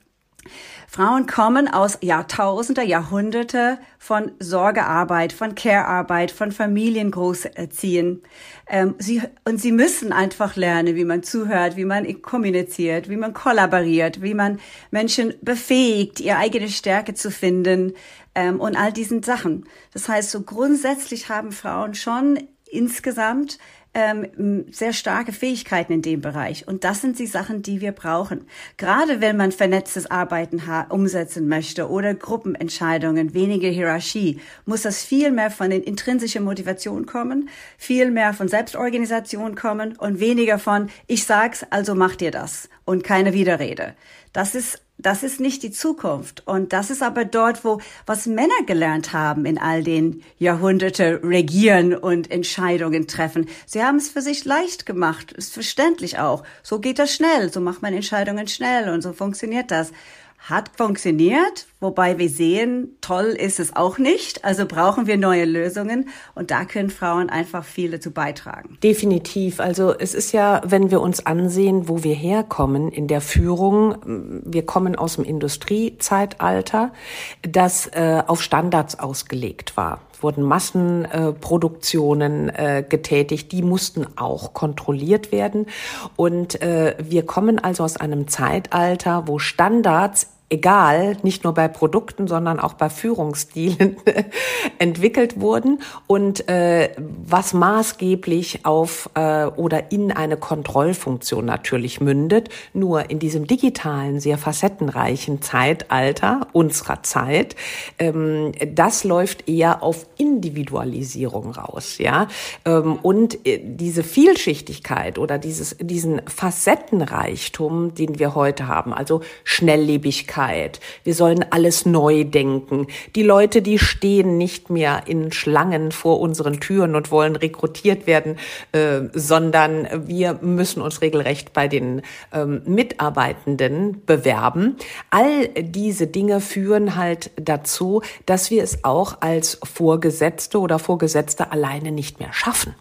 Frauen 0.87 1.27
kommen 1.27 1.67
aus 1.67 1.99
Jahrtausende, 2.01 2.81
Jahrhunderte 2.81 3.77
von 3.99 4.31
Sorgearbeit, 4.39 5.33
von 5.33 5.53
Care-Arbeit, 5.53 6.31
von 6.31 6.51
Familien 6.51 7.11
großziehen. 7.11 8.23
Ähm, 8.67 8.95
sie, 8.97 9.21
und 9.45 9.59
sie 9.59 9.71
müssen 9.71 10.11
einfach 10.11 10.55
lernen, 10.55 10.95
wie 10.95 11.05
man 11.05 11.21
zuhört, 11.21 11.75
wie 11.75 11.85
man 11.85 12.21
kommuniziert, 12.21 13.09
wie 13.09 13.17
man 13.17 13.33
kollaboriert, 13.33 14.21
wie 14.21 14.33
man 14.33 14.59
Menschen 14.89 15.33
befähigt, 15.41 16.21
ihre 16.21 16.37
eigene 16.37 16.69
Stärke 16.69 17.13
zu 17.13 17.29
finden 17.29 17.93
ähm, 18.39 18.61
und 18.61 18.77
all 18.77 18.93
diesen 18.93 19.21
Sachen. 19.21 19.65
Das 19.91 20.07
heißt, 20.07 20.31
so 20.31 20.41
grundsätzlich 20.43 21.27
haben 21.27 21.51
Frauen 21.51 21.93
schon 21.93 22.39
insgesamt 22.71 23.57
ähm, 23.93 24.65
sehr 24.71 24.93
starke 24.93 25.33
Fähigkeiten 25.33 25.91
in 25.91 26.01
dem 26.01 26.21
Bereich. 26.21 26.65
Und 26.67 26.83
das 26.85 27.01
sind 27.01 27.19
die 27.19 27.25
Sachen, 27.25 27.63
die 27.63 27.81
wir 27.81 27.91
brauchen. 27.91 28.45
Gerade 28.77 29.19
wenn 29.19 29.35
man 29.35 29.51
vernetztes 29.51 30.09
Arbeiten 30.09 30.61
umsetzen 30.89 31.49
möchte 31.49 31.89
oder 31.89 32.13
Gruppenentscheidungen, 32.13 33.33
weniger 33.33 33.67
Hierarchie, 33.67 34.39
muss 34.65 34.83
das 34.83 35.03
viel 35.03 35.31
mehr 35.31 35.51
von 35.51 35.71
den 35.71 35.83
intrinsischen 35.83 36.43
Motivationen 36.43 37.07
kommen, 37.07 37.49
viel 37.77 38.11
mehr 38.11 38.33
von 38.33 38.47
Selbstorganisation 38.47 39.55
kommen 39.55 39.97
und 39.97 40.19
weniger 40.19 40.59
von 40.59 40.89
ich 41.07 41.25
sag's, 41.25 41.65
also 41.71 41.93
macht 41.95 42.21
ihr 42.21 42.31
das 42.31 42.69
und 42.85 43.03
keine 43.03 43.33
Widerrede. 43.33 43.95
Das 44.31 44.55
ist 44.55 44.83
das 44.99 45.23
ist 45.23 45.39
nicht 45.39 45.63
die 45.63 45.71
Zukunft. 45.71 46.43
Und 46.45 46.73
das 46.73 46.89
ist 46.89 47.01
aber 47.01 47.25
dort, 47.25 47.63
wo, 47.63 47.79
was 48.05 48.25
Männer 48.25 48.63
gelernt 48.65 49.13
haben 49.13 49.45
in 49.45 49.57
all 49.57 49.81
den 49.81 50.23
Jahrhunderte 50.37 51.21
regieren 51.23 51.95
und 51.95 52.29
Entscheidungen 52.29 53.07
treffen. 53.07 53.47
Sie 53.65 53.81
haben 53.81 53.95
es 53.95 54.09
für 54.09 54.21
sich 54.21 54.43
leicht 54.45 54.85
gemacht. 54.85 55.31
Ist 55.31 55.53
verständlich 55.53 56.19
auch. 56.19 56.43
So 56.63 56.79
geht 56.79 56.99
das 56.99 57.13
schnell. 57.13 57.51
So 57.51 57.61
macht 57.61 57.81
man 57.81 57.93
Entscheidungen 57.93 58.47
schnell 58.47 58.89
und 58.89 59.01
so 59.01 59.13
funktioniert 59.13 59.71
das 59.71 59.91
hat 60.39 60.71
funktioniert, 60.77 61.67
wobei 61.79 62.17
wir 62.17 62.29
sehen, 62.29 62.97
toll 63.01 63.35
ist 63.37 63.59
es 63.59 63.75
auch 63.75 63.97
nicht. 63.97 64.45
Also 64.45 64.65
brauchen 64.65 65.05
wir 65.05 65.17
neue 65.17 65.45
Lösungen 65.45 66.09
und 66.33 66.49
da 66.49 66.65
können 66.65 66.89
Frauen 66.89 67.29
einfach 67.29 67.63
viel 67.63 67.91
dazu 67.91 68.11
beitragen. 68.11 68.77
Definitiv. 68.81 69.59
Also 69.59 69.93
es 69.93 70.13
ist 70.13 70.31
ja, 70.31 70.61
wenn 70.65 70.91
wir 70.91 71.01
uns 71.01 71.25
ansehen, 71.25 71.87
wo 71.87 72.03
wir 72.03 72.15
herkommen 72.15 72.91
in 72.91 73.07
der 73.07 73.21
Führung, 73.21 74.41
wir 74.45 74.65
kommen 74.65 74.95
aus 74.95 75.15
dem 75.15 75.25
Industriezeitalter, 75.25 76.93
das 77.41 77.87
äh, 77.87 78.23
auf 78.25 78.41
Standards 78.41 78.97
ausgelegt 78.97 79.77
war 79.77 80.01
wurden 80.21 80.43
Massenproduktionen 80.43 82.49
äh, 82.49 82.83
getätigt, 82.87 83.51
die 83.51 83.61
mussten 83.61 84.05
auch 84.17 84.53
kontrolliert 84.53 85.31
werden. 85.31 85.67
Und 86.15 86.61
äh, 86.61 86.95
wir 86.99 87.25
kommen 87.25 87.59
also 87.59 87.83
aus 87.83 87.97
einem 87.97 88.27
Zeitalter, 88.27 89.27
wo 89.27 89.39
Standards 89.39 90.27
egal, 90.49 91.17
nicht 91.21 91.43
nur 91.43 91.53
bei 91.53 91.67
Produkten, 91.67 92.27
sondern 92.27 92.59
auch 92.59 92.73
bei 92.73 92.89
Führungsstilen 92.89 93.97
entwickelt 94.79 95.39
wurden 95.39 95.81
und 96.07 96.49
äh, 96.49 96.89
was 96.97 97.53
maßgeblich 97.53 98.65
auf 98.65 99.09
äh, 99.13 99.45
oder 99.45 99.91
in 99.91 100.11
eine 100.11 100.37
Kontrollfunktion 100.37 101.45
natürlich 101.45 102.01
mündet. 102.01 102.49
Nur 102.73 103.11
in 103.11 103.19
diesem 103.19 103.45
digitalen, 103.45 104.19
sehr 104.19 104.37
facettenreichen 104.37 105.41
Zeitalter 105.41 106.47
unserer 106.51 107.03
Zeit, 107.03 107.55
ähm, 107.99 108.51
das 108.73 109.03
läuft 109.03 109.47
eher 109.47 109.83
auf 109.83 110.07
Individualisierung 110.17 111.51
raus, 111.51 111.99
ja. 111.99 112.27
Ähm, 112.65 112.97
und 113.03 113.45
äh, 113.45 113.59
diese 113.63 114.03
Vielschichtigkeit 114.03 115.19
oder 115.19 115.37
dieses, 115.37 115.77
diesen 115.79 116.21
Facettenreichtum, 116.27 117.93
den 117.93 118.17
wir 118.17 118.33
heute 118.33 118.67
haben, 118.67 118.93
also 118.93 119.21
Schnelllebigkeit, 119.43 120.38
Agilität. 120.69 120.79
Wir 121.03 121.13
sollen 121.13 121.45
alles 121.49 121.85
neu 121.85 122.23
denken. 122.23 122.87
Die 123.15 123.23
Leute, 123.23 123.61
die 123.61 123.79
stehen 123.79 124.37
nicht 124.37 124.69
mehr 124.69 125.03
in 125.07 125.31
Schlangen 125.31 125.91
vor 125.91 126.19
unseren 126.19 126.59
Türen 126.59 126.95
und 126.95 127.11
wollen 127.11 127.35
rekrutiert 127.35 128.07
werden, 128.07 128.37
äh, 128.71 129.01
sondern 129.13 129.87
wir 130.07 130.39
müssen 130.41 130.81
uns 130.81 131.01
regelrecht 131.01 131.53
bei 131.53 131.67
den 131.67 132.01
ähm, 132.33 132.61
Mitarbeitenden 132.65 134.03
bewerben. 134.05 134.75
All 135.09 135.47
diese 135.47 136.07
Dinge 136.07 136.41
führen 136.41 136.95
halt 136.95 137.31
dazu, 137.35 138.01
dass 138.25 138.51
wir 138.51 138.63
es 138.63 138.83
auch 138.83 139.17
als 139.21 139.59
Vorgesetzte 139.63 140.59
oder 140.59 140.79
Vorgesetzte 140.79 141.51
alleine 141.51 141.91
nicht 141.91 142.19
mehr 142.19 142.33
schaffen. 142.33 142.75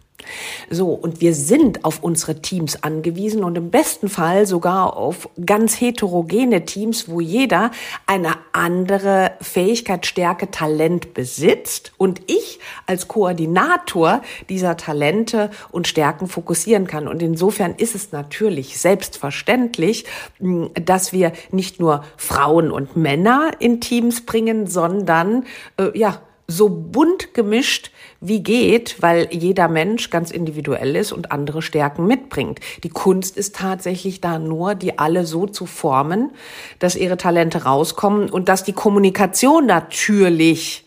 So, 0.71 0.91
und 0.91 1.21
wir 1.21 1.35
sind 1.35 1.85
auf 1.85 2.03
unsere 2.03 2.41
Teams 2.41 2.83
angewiesen 2.83 3.45
und 3.45 3.57
im 3.57 3.71
besten 3.71 4.09
Fall 4.09 4.47
sogar 4.47 4.97
auf 4.97 5.29
ganz 5.45 5.81
heterogene 5.81 6.65
Teams, 6.65 7.09
wo 7.09 7.21
jeder 7.21 7.71
eine 8.07 8.37
andere 8.53 9.33
Fähigkeit, 9.41 10.07
Stärke, 10.07 10.51
Talent 10.51 11.15
besitzt 11.15 11.93
und 11.97 12.23
ich 12.27 12.61
als 12.87 13.09
Koordinator 13.09 14.23
dieser 14.49 14.77
Talente 14.77 15.51
und 15.71 15.89
Stärken 15.89 16.29
fokussieren 16.29 16.87
kann. 16.87 17.09
Und 17.09 17.23
insofern 17.23 17.75
ist 17.75 17.95
es 17.95 18.13
natürlich 18.13 18.79
selbstverständlich, 18.79 20.05
dass 20.75 21.13
wir 21.13 21.33
nicht 21.51 21.81
nur 21.81 22.05
Frauen 22.17 22.71
und 22.71 22.97
Männer 22.97 23.53
in 23.59 23.81
Teams 23.81 24.25
bringen, 24.25 24.67
sondern 24.67 25.45
äh, 25.79 25.97
ja, 25.99 26.21
so 26.51 26.71
bunt 26.71 27.35
gemischt 27.35 27.91
wie 28.21 28.43
geht, 28.43 29.01
weil 29.01 29.29
jeder 29.31 29.69
Mensch 29.69 30.11
ganz 30.11 30.31
individuell 30.31 30.97
ist 30.97 31.13
und 31.13 31.31
andere 31.31 31.63
Stärken 31.63 32.07
mitbringt. 32.07 32.59
Die 32.83 32.89
Kunst 32.89 33.37
ist 33.37 33.55
tatsächlich 33.55 34.21
da 34.21 34.39
nur, 34.39 34.75
die 34.75 34.99
alle 34.99 35.27
so 35.27 35.47
zu 35.47 35.67
formen, 35.67 36.31
dass 36.79 36.97
ihre 36.97 37.19
Talente 37.19 37.65
rauskommen 37.65 38.31
und 38.31 38.49
dass 38.49 38.65
die 38.65 38.73
Kommunikation 38.73 39.67
natürlich 39.67 40.87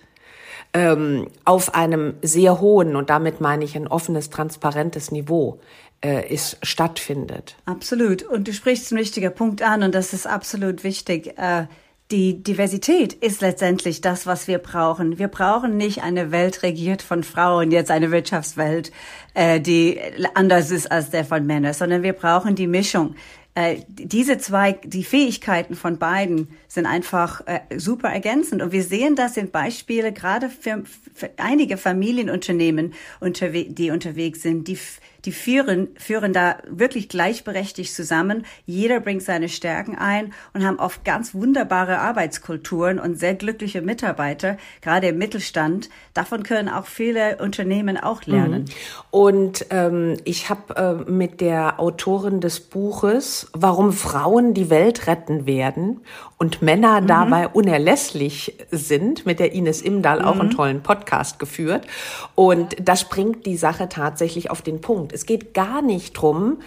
ähm, 0.73 1.27
auf 1.45 1.75
einem 1.75 2.15
sehr 2.21 2.59
hohen, 2.59 2.95
und 2.95 3.09
damit 3.09 3.39
meine 3.39 3.63
ich 3.63 3.75
ein 3.75 3.87
offenes, 3.87 4.29
transparentes 4.29 5.11
Niveau, 5.11 5.59
äh, 6.03 6.33
ist, 6.33 6.57
stattfindet. 6.63 7.55
Absolut. 7.65 8.23
Und 8.23 8.47
du 8.47 8.53
sprichst 8.53 8.91
einen 8.91 8.99
wichtigen 8.99 9.33
Punkt 9.33 9.61
an 9.61 9.83
und 9.83 9.93
das 9.93 10.13
ist 10.13 10.27
absolut 10.27 10.83
wichtig. 10.83 11.37
Äh, 11.37 11.67
die 12.11 12.43
Diversität 12.43 13.13
ist 13.13 13.41
letztendlich 13.41 14.01
das, 14.01 14.25
was 14.25 14.47
wir 14.47 14.57
brauchen. 14.57 15.17
Wir 15.17 15.29
brauchen 15.29 15.77
nicht 15.77 16.03
eine 16.03 16.31
Welt 16.31 16.61
regiert 16.61 17.01
von 17.01 17.23
Frauen, 17.23 17.71
jetzt 17.71 17.89
eine 17.89 18.11
Wirtschaftswelt, 18.11 18.91
äh, 19.33 19.61
die 19.61 19.99
anders 20.33 20.71
ist 20.71 20.91
als 20.91 21.09
der 21.09 21.23
von 21.23 21.45
Männern, 21.45 21.73
sondern 21.73 22.03
wir 22.03 22.13
brauchen 22.13 22.55
die 22.55 22.67
Mischung. 22.67 23.15
Äh, 23.53 23.77
diese 23.87 24.37
zwei, 24.37 24.73
die 24.83 25.03
Fähigkeiten 25.03 25.75
von 25.75 25.97
beiden 25.97 26.49
sind 26.67 26.85
einfach 26.85 27.41
äh, 27.47 27.59
super 27.77 28.09
ergänzend. 28.09 28.61
Und 28.61 28.71
wir 28.71 28.83
sehen 28.83 29.15
das 29.15 29.35
in 29.35 29.51
Beispiele, 29.51 30.13
gerade 30.13 30.49
für, 30.49 30.83
für 31.13 31.29
einige 31.37 31.77
Familienunternehmen, 31.77 32.93
unterwe 33.19 33.65
die 33.65 33.91
unterwegs 33.91 34.41
sind, 34.41 34.67
die 34.67 34.77
die 35.25 35.31
führen, 35.31 35.89
führen 35.97 36.33
da 36.33 36.57
wirklich 36.67 37.09
gleichberechtigt 37.09 37.93
zusammen. 37.93 38.45
Jeder 38.65 38.99
bringt 38.99 39.23
seine 39.23 39.49
Stärken 39.49 39.97
ein 39.97 40.33
und 40.53 40.65
haben 40.65 40.79
oft 40.79 41.05
ganz 41.05 41.33
wunderbare 41.33 41.99
Arbeitskulturen 41.99 42.99
und 42.99 43.19
sehr 43.19 43.35
glückliche 43.35 43.81
Mitarbeiter, 43.81 44.57
gerade 44.81 45.07
im 45.07 45.17
Mittelstand. 45.17 45.89
Davon 46.13 46.43
können 46.43 46.69
auch 46.69 46.85
viele 46.85 47.37
Unternehmen 47.37 47.97
auch 47.97 48.23
lernen. 48.23 48.63
Mhm. 48.63 48.67
Und 49.11 49.65
ähm, 49.69 50.17
ich 50.23 50.49
habe 50.49 51.05
äh, 51.07 51.11
mit 51.11 51.41
der 51.41 51.79
Autorin 51.79 52.41
des 52.41 52.59
Buches, 52.59 53.47
Warum 53.53 53.93
Frauen 53.93 54.53
die 54.53 54.69
Welt 54.69 55.07
retten 55.07 55.45
werden 55.45 56.01
und 56.37 56.63
Männer 56.63 57.01
mhm. 57.01 57.07
dabei 57.07 57.47
unerlässlich 57.47 58.57
sind, 58.71 59.27
mit 59.27 59.39
der 59.39 59.53
Ines 59.53 59.81
Imdahl 59.81 60.23
auch 60.23 60.39
einen 60.39 60.49
mhm. 60.49 60.55
tollen 60.55 60.83
Podcast 60.83 61.37
geführt. 61.37 61.85
Und 62.33 62.75
das 62.81 63.03
bringt 63.09 63.45
die 63.45 63.57
Sache 63.57 63.89
tatsächlich 63.89 64.49
auf 64.49 64.63
den 64.63 64.81
Punkt. 64.81 65.10
Es 65.13 65.25
geht 65.25 65.53
gar 65.53 65.81
nicht 65.81 66.13
drum, 66.13 66.59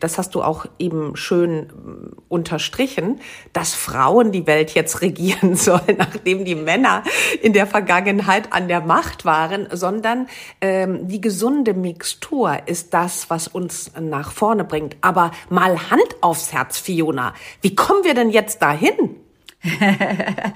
das 0.00 0.18
hast 0.18 0.34
du 0.34 0.42
auch 0.42 0.66
eben 0.78 1.16
schön 1.16 1.66
mm, 1.66 2.16
unterstrichen, 2.28 3.20
dass 3.52 3.74
Frauen 3.74 4.32
die 4.32 4.46
Welt 4.46 4.74
jetzt 4.74 5.00
regieren 5.00 5.54
sollen, 5.56 5.96
nachdem 5.98 6.44
die 6.44 6.54
Männer 6.54 7.02
in 7.42 7.52
der 7.52 7.66
Vergangenheit 7.66 8.52
an 8.52 8.68
der 8.68 8.80
Macht 8.80 9.24
waren, 9.24 9.68
sondern 9.72 10.28
ähm, 10.60 11.08
die 11.08 11.20
gesunde 11.20 11.74
Mixtur 11.74 12.56
ist 12.66 12.94
das, 12.94 13.30
was 13.30 13.48
uns 13.48 13.92
nach 14.00 14.32
vorne 14.32 14.64
bringt. 14.64 14.96
Aber 15.00 15.32
mal 15.48 15.90
Hand 15.90 16.16
aufs 16.20 16.52
Herz, 16.52 16.78
Fiona. 16.78 17.34
Wie 17.60 17.74
kommen 17.74 18.04
wir 18.04 18.14
denn 18.14 18.30
jetzt 18.30 18.62
dahin? 18.62 19.16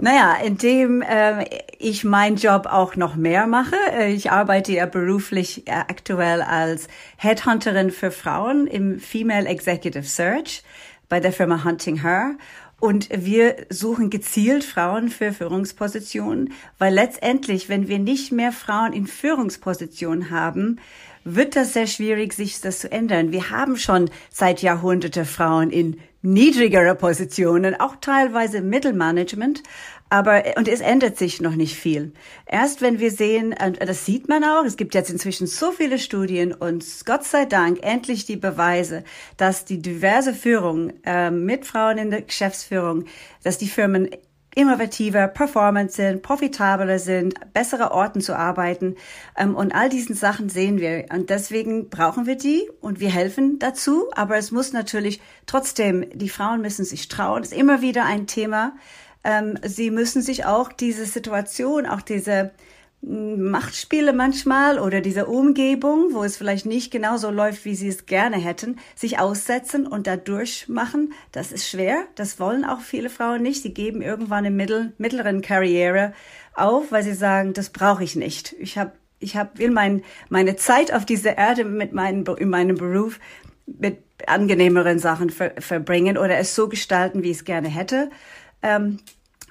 naja, 0.00 0.36
indem 0.44 1.02
äh, 1.02 1.44
ich 1.78 2.02
meinen 2.04 2.36
Job 2.36 2.66
auch 2.66 2.96
noch 2.96 3.14
mehr 3.14 3.46
mache. 3.46 3.76
Äh, 3.92 4.12
ich 4.12 4.32
arbeite 4.32 4.72
ja 4.72 4.86
beruflich 4.86 5.68
äh, 5.68 5.72
aktuell 5.72 6.42
als 6.42 6.88
Headhunterin 7.18 7.90
für 7.90 8.10
Frauen 8.10 8.66
im 8.66 8.98
Female 8.98 9.46
Executive 9.46 10.04
Search 10.04 10.64
bei 11.08 11.20
der 11.20 11.32
Firma 11.32 11.62
Hunting 11.64 12.02
Her. 12.02 12.36
Und 12.80 13.08
wir 13.12 13.66
suchen 13.70 14.10
gezielt 14.10 14.64
Frauen 14.64 15.08
für 15.08 15.32
Führungspositionen, 15.32 16.52
weil 16.78 16.94
letztendlich, 16.94 17.68
wenn 17.68 17.88
wir 17.88 17.98
nicht 17.98 18.30
mehr 18.30 18.52
Frauen 18.52 18.92
in 18.92 19.06
Führungspositionen 19.06 20.30
haben, 20.30 20.78
wird 21.24 21.56
das 21.56 21.72
sehr 21.72 21.86
schwierig, 21.86 22.32
sich 22.32 22.60
das 22.60 22.78
zu 22.80 22.90
ändern. 22.90 23.32
Wir 23.32 23.50
haben 23.50 23.76
schon 23.76 24.10
seit 24.30 24.62
Jahrhunderte 24.62 25.24
Frauen 25.24 25.70
in 25.70 25.98
niedrigere 26.22 26.94
Positionen, 26.94 27.78
auch 27.78 27.96
teilweise 28.00 28.60
Mittelmanagement, 28.60 29.62
aber 30.10 30.42
und 30.56 30.68
es 30.68 30.80
ändert 30.80 31.18
sich 31.18 31.40
noch 31.40 31.54
nicht 31.54 31.76
viel. 31.76 32.12
Erst 32.46 32.80
wenn 32.80 32.98
wir 32.98 33.10
sehen, 33.10 33.54
und 33.64 33.78
das 33.80 34.06
sieht 34.06 34.28
man 34.28 34.42
auch, 34.42 34.64
es 34.64 34.76
gibt 34.76 34.94
jetzt 34.94 35.10
inzwischen 35.10 35.46
so 35.46 35.70
viele 35.70 35.98
Studien 35.98 36.52
und 36.52 36.84
Gott 37.04 37.24
sei 37.24 37.44
Dank 37.44 37.80
endlich 37.82 38.24
die 38.24 38.36
Beweise, 38.36 39.04
dass 39.36 39.64
die 39.64 39.82
diverse 39.82 40.32
Führung 40.32 40.92
äh, 41.04 41.30
mit 41.30 41.66
Frauen 41.66 41.98
in 41.98 42.10
der 42.10 42.22
Geschäftsführung, 42.22 43.04
dass 43.42 43.58
die 43.58 43.68
Firmen 43.68 44.08
innovativer, 44.54 45.28
performant 45.28 45.92
sind, 45.92 46.22
profitabler 46.22 46.98
sind, 46.98 47.34
bessere 47.52 47.92
Orten 47.92 48.20
zu 48.20 48.36
arbeiten. 48.36 48.96
Ähm, 49.36 49.54
und 49.54 49.74
all 49.74 49.88
diesen 49.88 50.14
Sachen 50.14 50.48
sehen 50.48 50.78
wir. 50.78 51.06
Und 51.12 51.30
deswegen 51.30 51.90
brauchen 51.90 52.26
wir 52.26 52.36
die 52.36 52.68
und 52.80 53.00
wir 53.00 53.10
helfen 53.10 53.58
dazu. 53.58 54.06
Aber 54.12 54.36
es 54.36 54.50
muss 54.50 54.72
natürlich 54.72 55.20
trotzdem, 55.46 56.06
die 56.12 56.28
Frauen 56.28 56.60
müssen 56.60 56.84
sich 56.84 57.08
trauen. 57.08 57.42
Das 57.42 57.52
ist 57.52 57.58
immer 57.58 57.82
wieder 57.82 58.04
ein 58.04 58.26
Thema. 58.26 58.74
Ähm, 59.24 59.58
sie 59.62 59.90
müssen 59.90 60.22
sich 60.22 60.44
auch 60.44 60.72
diese 60.72 61.04
Situation, 61.04 61.86
auch 61.86 62.02
diese 62.02 62.52
Machtspiele 63.00 64.12
manchmal 64.12 64.78
oder 64.78 65.00
diese 65.00 65.26
Umgebung, 65.26 66.12
wo 66.12 66.24
es 66.24 66.36
vielleicht 66.36 66.66
nicht 66.66 66.90
genauso 66.90 67.30
läuft, 67.30 67.64
wie 67.64 67.76
sie 67.76 67.88
es 67.88 68.06
gerne 68.06 68.36
hätten, 68.36 68.76
sich 68.96 69.20
aussetzen 69.20 69.86
und 69.86 70.08
da 70.08 70.16
durchmachen, 70.16 71.12
das 71.30 71.52
ist 71.52 71.68
schwer. 71.68 72.04
Das 72.16 72.40
wollen 72.40 72.64
auch 72.64 72.80
viele 72.80 73.08
Frauen 73.08 73.42
nicht. 73.42 73.62
Sie 73.62 73.72
geben 73.72 74.02
irgendwann 74.02 74.44
im 74.44 74.56
mittel, 74.56 74.94
mittleren 74.98 75.42
Karriere 75.42 76.12
auf, 76.54 76.90
weil 76.90 77.04
sie 77.04 77.14
sagen, 77.14 77.52
das 77.52 77.70
brauche 77.70 78.02
ich 78.02 78.16
nicht. 78.16 78.54
Ich 78.58 78.76
habe 78.76 78.92
ich 79.20 79.36
hab, 79.36 79.58
will 79.58 79.70
mein, 79.70 80.02
meine 80.28 80.56
Zeit 80.56 80.92
auf 80.92 81.04
dieser 81.04 81.36
Erde 81.38 81.64
mit 81.64 81.92
meinem, 81.92 82.24
in 82.38 82.48
meinem 82.48 82.76
Beruf 82.76 83.18
mit 83.66 83.98
angenehmeren 84.26 84.98
Sachen 84.98 85.30
ver, 85.30 85.52
verbringen 85.58 86.18
oder 86.18 86.38
es 86.38 86.54
so 86.54 86.68
gestalten, 86.68 87.22
wie 87.22 87.30
ich 87.30 87.38
es 87.38 87.44
gerne 87.44 87.68
hätte. 87.68 88.10
Ähm, 88.62 88.98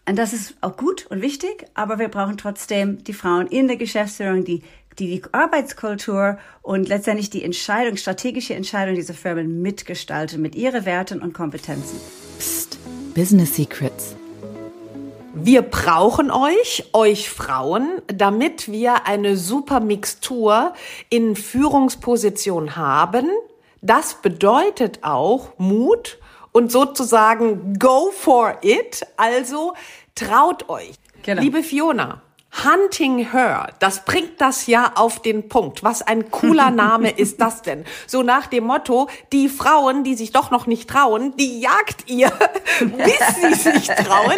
und 0.08 0.16
das 0.16 0.34
ist 0.34 0.56
auch 0.62 0.78
gut 0.78 1.06
und 1.08 1.22
wichtig, 1.22 1.66
aber 1.74 2.00
wir 2.00 2.08
brauchen 2.08 2.38
trotzdem 2.38 3.04
die 3.04 3.14
Frauen 3.14 3.48
in 3.48 3.68
der 3.68 3.78
Geschäftsführung, 3.78 4.46
die 4.46 4.64
die, 5.00 5.20
die 5.20 5.24
Arbeitskultur 5.32 6.38
und 6.62 6.88
letztendlich 6.88 7.30
die 7.30 7.44
Entscheidung, 7.44 7.98
strategische 7.98 8.56
Entscheidung 8.56 8.96
dieser 8.96 9.14
Firmen 9.14 9.62
mitgestalten 9.62 10.42
mit 10.42 10.56
ihren 10.56 10.86
Werten 10.86 11.22
und 11.22 11.34
Kompetenzen. 11.34 12.00
Psst, 12.40 12.78
Business 13.14 13.56
Secrets. 13.56 14.16
Wir 15.36 15.62
brauchen 15.62 16.32
euch, 16.32 16.90
euch 16.94 17.30
Frauen, 17.30 18.02
damit 18.08 18.72
wir 18.72 19.06
eine 19.06 19.38
super 19.38 19.80
Mixtur 19.80 20.74
in 21.10 21.36
Führungsposition 21.36 22.76
haben. 22.76 23.28
Das 23.82 24.16
bedeutet 24.16 25.04
auch 25.04 25.50
Mut 25.60 26.18
und 26.58 26.72
sozusagen 26.72 27.78
go 27.78 28.10
for 28.12 28.58
it. 28.64 29.06
Also 29.16 29.76
traut 30.16 30.68
euch. 30.70 30.96
Genau. 31.22 31.44
Liebe 31.44 31.62
Fiona, 31.62 32.24
Hunting 32.64 33.32
Her, 33.32 33.74
das 33.80 34.06
bringt 34.06 34.42
das 34.42 34.66
ja 34.66 34.94
auf 34.96 35.22
den 35.22 35.50
Punkt. 35.50 35.84
Was 35.84 36.02
ein 36.02 36.32
cooler 36.32 36.72
Name 36.76 37.12
ist 37.12 37.40
das 37.42 37.62
denn? 37.62 37.86
So 38.08 38.24
nach 38.24 38.48
dem 38.48 38.64
Motto, 38.64 39.08
die 39.32 39.50
Frauen, 39.50 40.04
die 40.04 40.16
sich 40.16 40.32
doch 40.32 40.50
noch 40.50 40.66
nicht 40.66 40.90
trauen, 40.90 41.36
die 41.38 41.60
jagt 41.60 42.10
ihr, 42.10 42.30
bis 42.80 43.20
sie 43.40 43.54
sich 43.54 43.86
trauen. 43.86 44.34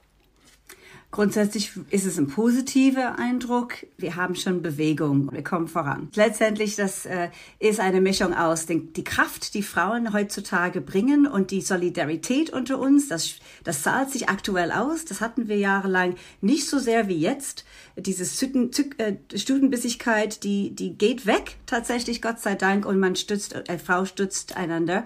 Grundsätzlich 1.15 1.71
ist 1.91 2.05
es 2.05 2.17
ein 2.17 2.27
positiver 2.27 3.17
Eindruck. 3.17 3.75
Wir 3.97 4.17
haben 4.17 4.35
schon 4.35 4.61
Bewegung, 4.61 5.31
wir 5.31 5.45
kommen 5.45 5.69
voran. 5.69 6.09
Letztendlich, 6.13 6.75
das 6.75 7.05
äh, 7.05 7.29
ist 7.57 7.79
eine 7.79 8.01
Mischung 8.01 8.33
aus 8.33 8.65
den, 8.65 8.91
die 8.91 9.05
Kraft, 9.05 9.53
die 9.53 9.63
Frauen 9.63 10.11
heutzutage 10.11 10.81
bringen 10.81 11.25
und 11.25 11.51
die 11.51 11.61
Solidarität 11.61 12.49
unter 12.49 12.79
uns. 12.79 13.07
Das, 13.07 13.35
das 13.63 13.81
zahlt 13.81 14.11
sich 14.11 14.27
aktuell 14.27 14.73
aus. 14.73 15.05
Das 15.05 15.21
hatten 15.21 15.47
wir 15.47 15.57
jahrelang 15.57 16.15
nicht 16.41 16.67
so 16.67 16.79
sehr 16.79 17.07
wie 17.07 17.17
jetzt. 17.17 17.63
Diese 17.97 18.25
Zücken, 18.25 18.71
Zück, 18.73 18.99
äh, 18.99 19.15
Stutenbissigkeit, 19.35 20.43
die, 20.43 20.75
die 20.75 20.97
geht 20.97 21.25
weg 21.25 21.55
tatsächlich, 21.65 22.21
Gott 22.21 22.39
sei 22.39 22.55
Dank, 22.55 22.85
und 22.85 22.99
man 22.99 23.15
stützt, 23.15 23.55
äh, 23.55 23.77
Frau 23.77 24.05
stützt 24.05 24.57
einander. 24.57 25.05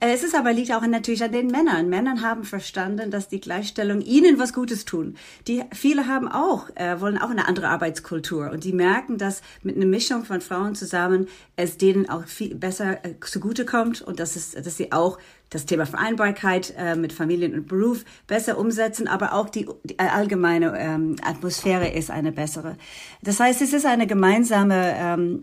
Äh, 0.00 0.14
es 0.14 0.22
ist 0.22 0.34
aber 0.34 0.54
liegt 0.54 0.72
auch 0.72 0.80
natürlich 0.86 1.22
an 1.22 1.32
den 1.32 1.48
Männern. 1.48 1.90
Männern 1.90 2.22
haben 2.22 2.44
verstanden, 2.44 3.10
dass 3.10 3.28
die 3.28 3.40
Gleichstellung 3.40 4.00
ihnen 4.00 4.38
was 4.38 4.54
Gutes 4.54 4.86
tun. 4.86 5.16
Die 5.46 5.62
viele 5.74 6.06
haben 6.06 6.26
auch 6.26 6.70
äh, 6.74 7.00
wollen 7.00 7.18
auch 7.18 7.28
eine 7.28 7.46
andere 7.46 7.68
Arbeitskultur 7.68 8.50
und 8.50 8.64
die 8.64 8.72
merken, 8.72 9.18
dass 9.18 9.42
mit 9.62 9.76
einer 9.76 9.84
Mischung 9.84 10.24
von 10.24 10.40
Frauen 10.40 10.74
zusammen 10.74 11.28
es 11.56 11.76
denen 11.76 12.08
auch 12.08 12.24
viel 12.24 12.54
besser 12.54 13.04
äh, 13.04 13.14
zugute 13.20 13.66
kommt 13.66 14.00
und 14.00 14.18
dass 14.18 14.36
es 14.36 14.52
dass 14.52 14.78
sie 14.78 14.90
auch 14.90 15.18
das 15.50 15.66
Thema 15.66 15.84
Vereinbarkeit 15.84 16.74
äh, 16.78 16.94
mit 16.94 17.12
Familien 17.12 17.54
und 17.54 17.66
Beruf 17.66 18.04
besser 18.28 18.56
umsetzen, 18.56 19.08
aber 19.08 19.34
auch 19.34 19.48
die, 19.48 19.68
die 19.84 19.98
allgemeine 19.98 20.78
ähm, 20.78 21.16
Atmosphäre 21.22 21.88
ist 21.88 22.10
eine 22.10 22.30
bessere. 22.30 22.76
Das 23.22 23.40
heißt, 23.40 23.60
es 23.60 23.72
ist 23.72 23.84
eine 23.84 24.06
gemeinsame, 24.06 24.94
ähm, 24.96 25.42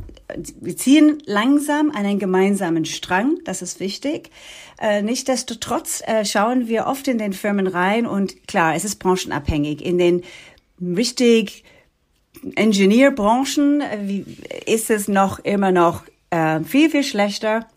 wir 0.61 0.77
ziehen 0.77 1.21
langsam 1.25 1.91
einen 1.91 2.19
gemeinsamen 2.19 2.85
Strang, 2.85 3.37
das 3.43 3.61
ist 3.61 3.81
wichtig. 3.81 4.31
Äh, 4.79 5.01
Nichtsdestotrotz 5.01 6.01
äh, 6.05 6.23
schauen 6.23 6.67
wir 6.67 6.87
oft 6.87 7.07
in 7.09 7.17
den 7.17 7.33
Firmen 7.33 7.67
rein 7.67 8.05
und 8.05 8.47
klar, 8.47 8.75
es 8.75 8.85
ist 8.85 8.99
branchenabhängig. 8.99 9.85
In 9.85 9.97
den 9.97 10.23
richtig 10.79 11.65
Ingenieurbranchen 12.55 13.81
äh, 13.81 14.23
ist 14.65 14.89
es 14.89 15.09
noch 15.09 15.39
immer 15.39 15.73
noch 15.73 16.03
äh, 16.29 16.61
viel, 16.61 16.89
viel 16.89 17.03
schlechter 17.03 17.67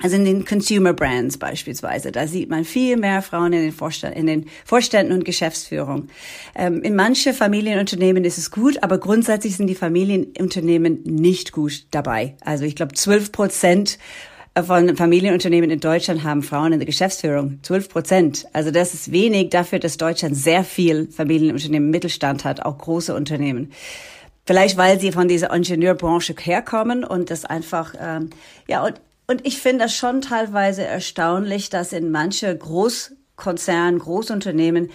also 0.00 0.16
in 0.16 0.24
den 0.24 0.44
Consumer 0.44 0.92
Brands 0.92 1.38
beispielsweise, 1.38 2.12
da 2.12 2.26
sieht 2.26 2.48
man 2.48 2.64
viel 2.64 2.96
mehr 2.96 3.20
Frauen 3.22 3.52
in 3.52 3.62
den, 3.62 3.72
Vorstand, 3.72 4.16
in 4.16 4.26
den 4.26 4.46
Vorständen 4.64 5.12
und 5.12 5.24
Geschäftsführung. 5.24 6.08
Ähm, 6.54 6.82
in 6.82 6.94
manche 6.94 7.34
Familienunternehmen 7.34 8.24
ist 8.24 8.38
es 8.38 8.50
gut, 8.50 8.82
aber 8.82 8.98
grundsätzlich 8.98 9.56
sind 9.56 9.66
die 9.66 9.74
Familienunternehmen 9.74 11.02
nicht 11.04 11.52
gut 11.52 11.86
dabei. 11.90 12.36
Also 12.40 12.64
ich 12.64 12.76
glaube, 12.76 12.94
12 12.94 13.32
Prozent 13.32 13.98
von 14.64 14.96
Familienunternehmen 14.96 15.70
in 15.70 15.80
Deutschland 15.80 16.24
haben 16.24 16.42
Frauen 16.42 16.72
in 16.72 16.78
der 16.78 16.86
Geschäftsführung. 16.86 17.58
12 17.62 17.88
Prozent. 17.88 18.46
Also 18.52 18.70
das 18.70 18.94
ist 18.94 19.12
wenig 19.12 19.50
dafür, 19.50 19.78
dass 19.78 19.96
Deutschland 19.96 20.36
sehr 20.36 20.64
viel 20.64 21.08
Familienunternehmen 21.10 21.90
Mittelstand 21.90 22.44
hat, 22.44 22.64
auch 22.64 22.78
große 22.78 23.14
Unternehmen. 23.14 23.72
Vielleicht 24.46 24.76
weil 24.76 24.98
sie 24.98 25.12
von 25.12 25.28
dieser 25.28 25.52
Ingenieurbranche 25.52 26.34
herkommen 26.40 27.04
und 27.04 27.30
das 27.30 27.44
einfach 27.44 27.94
ähm, 28.00 28.30
ja 28.66 28.84
und 28.84 28.94
und 29.28 29.46
ich 29.46 29.60
finde 29.60 29.84
das 29.84 29.94
schon 29.94 30.22
teilweise 30.22 30.84
erstaunlich, 30.84 31.68
dass 31.68 31.92
in 31.92 32.10
manche 32.10 32.56
Großkonzernen, 32.56 34.00
Großunternehmen, 34.00 34.90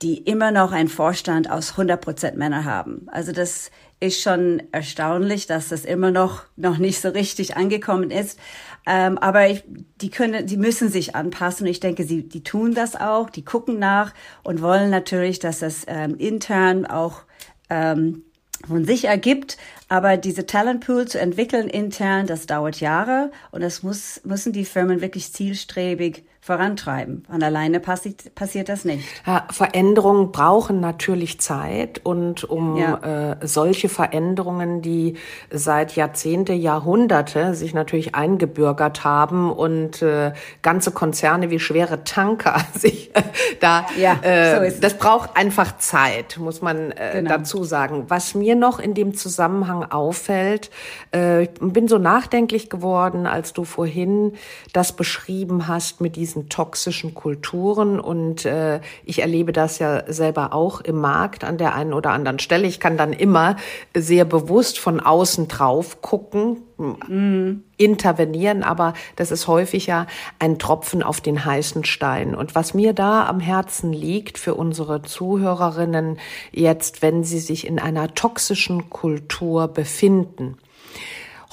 die 0.00 0.18
immer 0.18 0.50
noch 0.50 0.72
einen 0.72 0.88
Vorstand 0.88 1.50
aus 1.50 1.72
100 1.72 2.00
Prozent 2.00 2.36
Männer 2.36 2.64
haben. 2.64 3.06
Also 3.08 3.32
das 3.32 3.70
ist 4.00 4.20
schon 4.20 4.62
erstaunlich, 4.72 5.46
dass 5.46 5.68
das 5.68 5.84
immer 5.84 6.10
noch 6.10 6.44
noch 6.56 6.78
nicht 6.78 7.00
so 7.00 7.10
richtig 7.10 7.56
angekommen 7.56 8.10
ist. 8.10 8.38
Ähm, 8.86 9.18
aber 9.18 9.48
ich, 9.48 9.64
die 10.00 10.10
können, 10.10 10.46
die 10.46 10.56
müssen 10.56 10.88
sich 10.88 11.14
anpassen. 11.14 11.66
Ich 11.66 11.80
denke, 11.80 12.04
sie, 12.04 12.26
die 12.28 12.42
tun 12.42 12.74
das 12.74 12.96
auch. 12.96 13.30
Die 13.30 13.44
gucken 13.44 13.78
nach 13.78 14.12
und 14.42 14.62
wollen 14.62 14.90
natürlich, 14.90 15.38
dass 15.38 15.60
das 15.60 15.84
ähm, 15.86 16.16
intern 16.16 16.86
auch 16.86 17.22
ähm, 17.70 18.24
von 18.66 18.84
sich 18.84 19.04
ergibt. 19.04 19.56
Aber 19.88 20.16
diese 20.16 20.46
Talentpool 20.46 21.06
zu 21.06 21.20
entwickeln 21.20 21.68
intern, 21.68 22.26
das 22.26 22.46
dauert 22.46 22.80
Jahre 22.80 23.30
und 23.50 23.62
das 23.62 23.82
muss, 23.82 24.20
müssen 24.24 24.52
die 24.52 24.64
Firmen 24.64 25.00
wirklich 25.00 25.32
zielstrebig 25.32 26.24
vorantreiben. 26.44 27.24
Von 27.30 27.42
alleine 27.42 27.80
passiert, 27.80 28.34
passiert 28.34 28.68
das 28.68 28.84
nicht. 28.84 29.02
Ja, 29.26 29.46
Veränderungen 29.50 30.30
brauchen 30.30 30.78
natürlich 30.78 31.40
Zeit 31.40 32.02
und 32.04 32.44
um 32.44 32.76
ja. 32.76 33.30
äh, 33.30 33.36
solche 33.46 33.88
Veränderungen, 33.88 34.82
die 34.82 35.16
seit 35.50 35.96
Jahrzehnte, 35.96 36.52
Jahrhunderte 36.52 37.54
sich 37.54 37.72
natürlich 37.72 38.14
eingebürgert 38.14 39.04
haben 39.04 39.50
und 39.50 40.02
äh, 40.02 40.34
ganze 40.60 40.90
Konzerne 40.90 41.48
wie 41.48 41.58
schwere 41.58 42.04
Tanker 42.04 42.60
sich 42.78 43.16
äh, 43.16 43.22
da, 43.60 43.86
ja, 43.96 44.18
äh, 44.20 44.70
so 44.70 44.80
das 44.82 44.98
braucht 44.98 45.38
einfach 45.38 45.78
Zeit, 45.78 46.36
muss 46.36 46.60
man 46.60 46.90
äh, 46.90 47.12
genau. 47.14 47.38
dazu 47.38 47.64
sagen. 47.64 48.04
Was 48.08 48.34
mir 48.34 48.54
noch 48.54 48.80
in 48.80 48.92
dem 48.92 49.14
Zusammenhang 49.14 49.90
auffällt, 49.90 50.70
äh, 51.14 51.44
ich 51.44 51.50
bin 51.58 51.88
so 51.88 51.96
nachdenklich 51.96 52.68
geworden, 52.68 53.26
als 53.26 53.54
du 53.54 53.64
vorhin 53.64 54.34
das 54.74 54.94
beschrieben 54.94 55.68
hast 55.68 56.02
mit 56.02 56.16
diesen 56.16 56.33
diesen 56.34 56.48
toxischen 56.48 57.14
Kulturen. 57.14 58.00
Und 58.00 58.44
äh, 58.44 58.80
ich 59.04 59.20
erlebe 59.20 59.52
das 59.52 59.78
ja 59.78 60.10
selber 60.12 60.52
auch 60.52 60.80
im 60.80 60.96
Markt 60.96 61.44
an 61.44 61.58
der 61.58 61.74
einen 61.74 61.92
oder 61.92 62.10
anderen 62.10 62.38
Stelle. 62.38 62.66
Ich 62.66 62.80
kann 62.80 62.96
dann 62.96 63.12
immer 63.12 63.56
sehr 63.96 64.24
bewusst 64.24 64.78
von 64.78 65.00
außen 65.00 65.48
drauf 65.48 66.02
gucken, 66.02 66.62
mm. 66.76 67.62
intervenieren, 67.76 68.62
aber 68.62 68.94
das 69.16 69.30
ist 69.30 69.46
häufig 69.46 69.86
ja 69.86 70.06
ein 70.38 70.58
Tropfen 70.58 71.02
auf 71.02 71.20
den 71.20 71.44
heißen 71.44 71.84
Stein. 71.84 72.34
Und 72.34 72.54
was 72.54 72.74
mir 72.74 72.92
da 72.92 73.26
am 73.26 73.40
Herzen 73.40 73.92
liegt 73.92 74.38
für 74.38 74.54
unsere 74.54 75.02
Zuhörerinnen 75.02 76.18
jetzt, 76.52 77.02
wenn 77.02 77.24
sie 77.24 77.40
sich 77.40 77.66
in 77.66 77.78
einer 77.78 78.14
toxischen 78.14 78.90
Kultur 78.90 79.68
befinden, 79.68 80.58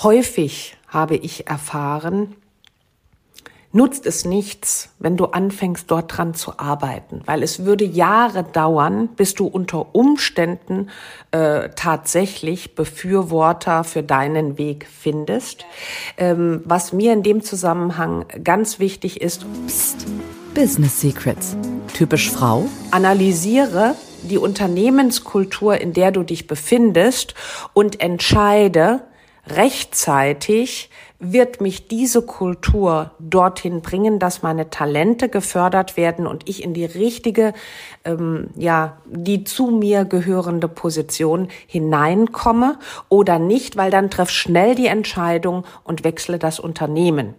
häufig 0.02 0.76
habe 0.88 1.16
ich 1.16 1.48
erfahren, 1.48 2.36
nutzt 3.72 4.06
es 4.06 4.26
nichts, 4.26 4.90
wenn 5.00 5.18
du 5.18 5.26
anfängst, 5.26 5.90
dort 5.90 6.18
dran 6.18 6.34
zu 6.34 6.60
arbeiten, 6.60 7.22
weil 7.26 7.44
es 7.44 7.66
würde 7.66 7.86
Jahre 7.86 8.44
dauern, 8.44 9.10
bis 9.16 9.34
du 9.34 9.48
unter 9.48 9.96
Umständen 9.96 10.90
äh, 11.32 11.70
tatsächlich 11.76 12.76
Befürworter 12.76 13.84
für 13.84 14.04
deinen 14.04 14.58
Weg 14.58 14.88
findest. 14.88 15.66
Ähm, 16.18 16.62
was 16.66 16.94
mir 16.94 17.14
in 17.14 17.24
dem 17.24 17.42
Zusammenhang 17.42 18.26
ganz 18.44 18.80
wichtig 18.80 19.22
ist, 19.22 19.46
Psst. 19.68 20.06
Business 20.54 21.00
Secrets. 21.00 21.56
Typisch 21.94 22.30
Frau. 22.30 22.68
Analysiere 22.92 23.96
die 24.24 24.38
Unternehmenskultur, 24.38 25.80
in 25.80 25.94
der 25.94 26.12
du 26.12 26.24
dich 26.24 26.48
befindest 26.48 27.36
und 27.74 28.02
entscheide 28.02 29.02
rechtzeitig, 29.48 30.90
wird 31.20 31.62
mich 31.62 31.88
diese 31.88 32.24
Kultur 32.24 33.12
dorthin 33.20 33.82
bringen, 33.82 34.18
dass 34.18 34.42
meine 34.42 34.72
Talente 34.72 35.30
gefördert 35.30 35.96
werden 35.96 36.26
und 36.26 36.50
ich 36.50 36.64
in 36.64 36.74
die 36.74 36.86
richtige, 36.86 37.54
ähm, 38.04 38.50
ja, 38.56 38.98
die 39.06 39.44
zu 39.44 39.68
mir 39.68 40.06
gehörende 40.06 40.68
Position 40.68 41.50
hineinkomme 41.68 42.80
oder 43.08 43.38
nicht, 43.38 43.78
weil 43.78 43.92
dann 43.92 44.10
treff 44.10 44.32
schnell 44.32 44.74
die 44.74 44.88
Entscheidung 44.88 45.64
und 45.84 46.04
wechsle 46.04 46.40
das 46.40 46.60
Unternehmen. 46.60 47.36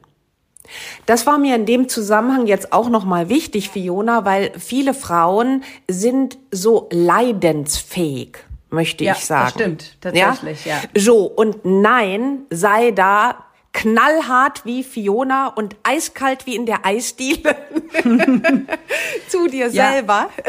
Das 1.06 1.26
war 1.26 1.38
mir 1.38 1.56
in 1.56 1.66
dem 1.66 1.88
Zusammenhang 1.88 2.46
jetzt 2.46 2.72
auch 2.72 2.88
nochmal 2.88 3.28
wichtig, 3.28 3.70
Fiona, 3.70 4.24
weil 4.24 4.52
viele 4.56 4.94
Frauen 4.94 5.64
sind 5.88 6.38
so 6.52 6.88
leidensfähig 6.92 8.38
möchte 8.72 9.04
ja, 9.04 9.12
ich 9.12 9.24
sagen. 9.24 9.44
Das 9.44 9.52
stimmt, 9.52 10.00
tatsächlich, 10.00 10.64
ja? 10.64 10.76
ja. 10.76 11.00
So, 11.00 11.24
und 11.26 11.64
nein, 11.64 12.46
sei 12.50 12.90
da 12.90 13.44
knallhart 13.72 14.64
wie 14.64 14.84
Fiona 14.84 15.48
und 15.48 15.76
eiskalt 15.82 16.46
wie 16.46 16.56
in 16.56 16.66
der 16.66 16.84
Eisdiele 16.84 17.56
zu 19.28 19.48
dir 19.48 19.68
ja. 19.68 19.90
selber. 19.90 20.30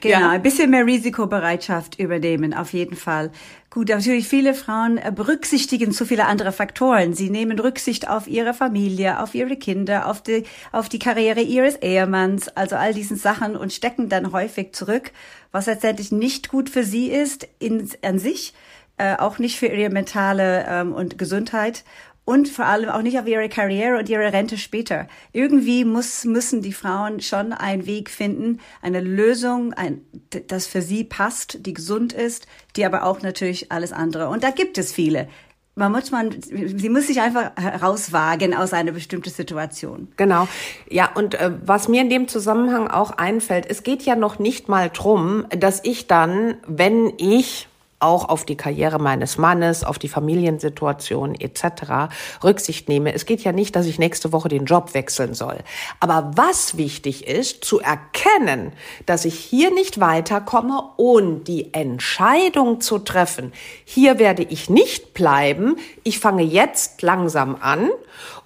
Genau, 0.00 0.20
ja. 0.20 0.30
ein 0.32 0.42
bisschen 0.42 0.70
mehr 0.70 0.84
Risikobereitschaft 0.84 1.98
übernehmen, 1.98 2.52
auf 2.52 2.74
jeden 2.74 2.94
Fall. 2.94 3.32
Gut, 3.70 3.88
natürlich 3.88 4.28
viele 4.28 4.52
Frauen 4.52 4.98
äh, 4.98 5.10
berücksichtigen 5.14 5.92
zu 5.92 6.04
viele 6.04 6.26
andere 6.26 6.52
Faktoren. 6.52 7.14
Sie 7.14 7.30
nehmen 7.30 7.58
Rücksicht 7.58 8.06
auf 8.06 8.28
ihre 8.28 8.52
Familie, 8.52 9.18
auf 9.20 9.34
ihre 9.34 9.56
Kinder, 9.56 10.06
auf 10.06 10.22
die, 10.22 10.44
auf 10.72 10.90
die 10.90 10.98
Karriere 10.98 11.40
ihres 11.40 11.76
Ehemanns, 11.76 12.48
also 12.48 12.76
all 12.76 12.92
diesen 12.92 13.16
Sachen 13.16 13.56
und 13.56 13.72
stecken 13.72 14.10
dann 14.10 14.32
häufig 14.32 14.74
zurück, 14.74 15.10
was 15.52 15.66
letztendlich 15.66 16.12
nicht 16.12 16.50
gut 16.50 16.68
für 16.68 16.84
sie 16.84 17.10
ist 17.10 17.48
in, 17.58 17.88
an 18.02 18.18
sich, 18.18 18.52
äh, 18.98 19.16
auch 19.16 19.38
nicht 19.38 19.58
für 19.58 19.66
ihre 19.66 19.90
mentale 19.90 20.66
ähm, 20.68 20.92
und 20.92 21.16
Gesundheit 21.16 21.82
und 22.28 22.46
vor 22.46 22.66
allem 22.66 22.90
auch 22.90 23.00
nicht 23.00 23.18
auf 23.18 23.26
ihre 23.26 23.48
Karriere 23.48 23.96
und 23.96 24.10
ihre 24.10 24.34
Rente 24.34 24.58
später. 24.58 25.08
Irgendwie 25.32 25.86
muss, 25.86 26.26
müssen 26.26 26.60
die 26.60 26.74
Frauen 26.74 27.22
schon 27.22 27.54
einen 27.54 27.86
Weg 27.86 28.10
finden, 28.10 28.60
eine 28.82 29.00
Lösung, 29.00 29.72
ein, 29.72 30.02
das 30.46 30.66
für 30.66 30.82
sie 30.82 31.04
passt, 31.04 31.64
die 31.64 31.72
gesund 31.72 32.12
ist, 32.12 32.46
die 32.76 32.84
aber 32.84 33.04
auch 33.04 33.22
natürlich 33.22 33.72
alles 33.72 33.94
andere. 33.94 34.28
Und 34.28 34.44
da 34.44 34.50
gibt 34.50 34.76
es 34.76 34.92
viele 34.92 35.26
man 35.74 35.92
muss 35.92 36.10
man, 36.10 36.34
sie 36.42 36.88
muss 36.88 37.06
sich 37.06 37.20
einfach 37.20 37.52
herauswagen 37.56 38.52
aus 38.52 38.72
einer 38.72 38.90
bestimmten 38.90 39.30
Situation. 39.30 40.08
Genau. 40.16 40.48
Ja, 40.90 41.08
und 41.14 41.36
äh, 41.36 41.52
was 41.64 41.86
mir 41.86 42.02
in 42.02 42.10
dem 42.10 42.26
Zusammenhang 42.26 42.88
auch 42.88 43.12
einfällt, 43.12 43.64
es 43.70 43.84
geht 43.84 44.02
ja 44.02 44.16
noch 44.16 44.40
nicht 44.40 44.68
mal 44.68 44.90
drum, 44.90 45.46
dass 45.50 45.80
ich 45.84 46.08
dann, 46.08 46.56
wenn 46.66 47.12
ich 47.18 47.68
auch 48.00 48.28
auf 48.28 48.44
die 48.44 48.56
Karriere 48.56 48.98
meines 48.98 49.38
Mannes, 49.38 49.84
auf 49.84 49.98
die 49.98 50.08
Familiensituation 50.08 51.34
etc. 51.34 52.12
Rücksicht 52.44 52.88
nehme. 52.88 53.12
Es 53.12 53.26
geht 53.26 53.42
ja 53.42 53.52
nicht, 53.52 53.74
dass 53.74 53.86
ich 53.86 53.98
nächste 53.98 54.32
Woche 54.32 54.48
den 54.48 54.66
Job 54.66 54.94
wechseln 54.94 55.34
soll. 55.34 55.58
Aber 56.00 56.30
was 56.34 56.76
wichtig 56.76 57.26
ist, 57.26 57.64
zu 57.64 57.80
erkennen, 57.80 58.72
dass 59.06 59.24
ich 59.24 59.34
hier 59.34 59.72
nicht 59.72 60.00
weiterkomme 60.00 60.82
und 60.96 61.44
die 61.44 61.74
Entscheidung 61.74 62.80
zu 62.80 62.98
treffen, 62.98 63.52
hier 63.84 64.18
werde 64.18 64.42
ich 64.42 64.70
nicht 64.70 65.14
bleiben, 65.14 65.76
ich 66.04 66.18
fange 66.18 66.42
jetzt 66.42 67.02
langsam 67.02 67.56
an 67.60 67.90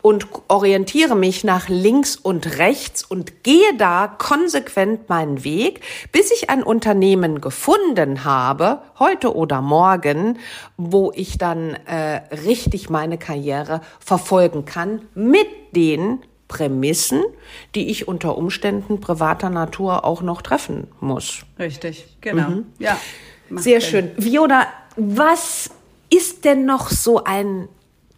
und 0.03 0.27
orientiere 0.49 1.15
mich 1.15 1.45
nach 1.45 1.69
links 1.69 2.17
und 2.17 2.59
rechts 2.59 3.05
und 3.05 3.45
gehe 3.45 3.75
da 3.79 4.09
konsequent 4.19 5.09
meinen 5.09 5.45
Weg, 5.45 5.81
bis 6.11 6.31
ich 6.33 6.51
ein 6.51 6.63
Unternehmen 6.63 7.41
gefunden 7.41 8.25
habe, 8.25 8.83
heute 8.99 9.35
oder 9.43 9.61
morgen, 9.61 10.39
wo 10.77 11.13
ich 11.15 11.37
dann 11.37 11.75
äh, 11.87 12.23
richtig 12.45 12.89
meine 12.89 13.19
Karriere 13.19 13.81
verfolgen 13.99 14.65
kann 14.65 15.03
mit 15.15 15.49
den 15.75 16.21
Prämissen, 16.47 17.23
die 17.75 17.91
ich 17.91 18.07
unter 18.07 18.39
Umständen 18.39 19.01
privater 19.01 19.51
Natur 19.51 20.05
auch 20.05 20.23
noch 20.23 20.43
treffen 20.43 20.87
muss. 21.01 21.45
Richtig, 21.59 22.07
genau. 22.21 22.51
Mhm. 22.51 22.67
Ja. 22.79 22.99
Sehr 23.51 23.81
schön. 23.81 24.13
Viola, 24.17 24.67
was 24.97 25.71
ist 26.09 26.45
denn 26.45 26.65
noch 26.65 26.91
so 26.91 27.25
ein 27.25 27.69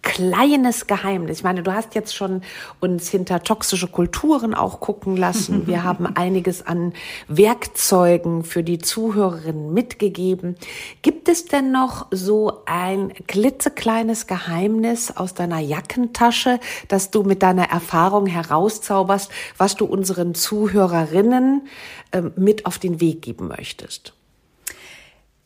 kleines 0.04 0.86
Geheimnis. 0.86 1.38
Ich 1.38 1.44
meine, 1.44 1.62
du 1.62 1.72
hast 1.72 1.94
jetzt 1.96 2.14
schon 2.14 2.42
uns 2.78 3.08
hinter 3.08 3.42
toxische 3.42 3.88
Kulturen 3.88 4.54
auch 4.54 4.78
gucken 4.78 5.16
lassen. 5.16 5.66
Wir 5.66 5.82
haben 5.84 6.06
einiges 6.06 6.64
an 6.64 6.92
Werkzeugen 7.26 8.44
für 8.44 8.62
die 8.62 8.78
Zuhörerinnen 8.78 9.72
mitgegeben. 9.72 10.56
Gibt 11.02 11.28
es 11.28 11.46
denn 11.46 11.72
noch 11.72 12.06
so 12.12 12.62
ein 12.66 13.12
klitzekleines 13.26 14.26
Geheimnis 14.28 15.10
aus 15.16 15.34
deiner 15.34 15.58
Jackentasche, 15.58 16.60
das 16.86 17.10
du 17.10 17.22
mit 17.22 17.42
deiner 17.42 17.70
Erfahrung 17.70 18.26
herauszauberst, 18.26 19.30
was 19.56 19.74
du 19.74 19.86
unseren 19.86 20.34
Zuhörerinnen 20.34 21.66
äh, 22.12 22.22
mit 22.36 22.66
auf 22.66 22.78
den 22.78 23.00
Weg 23.00 23.22
geben 23.22 23.48
möchtest? 23.48 24.12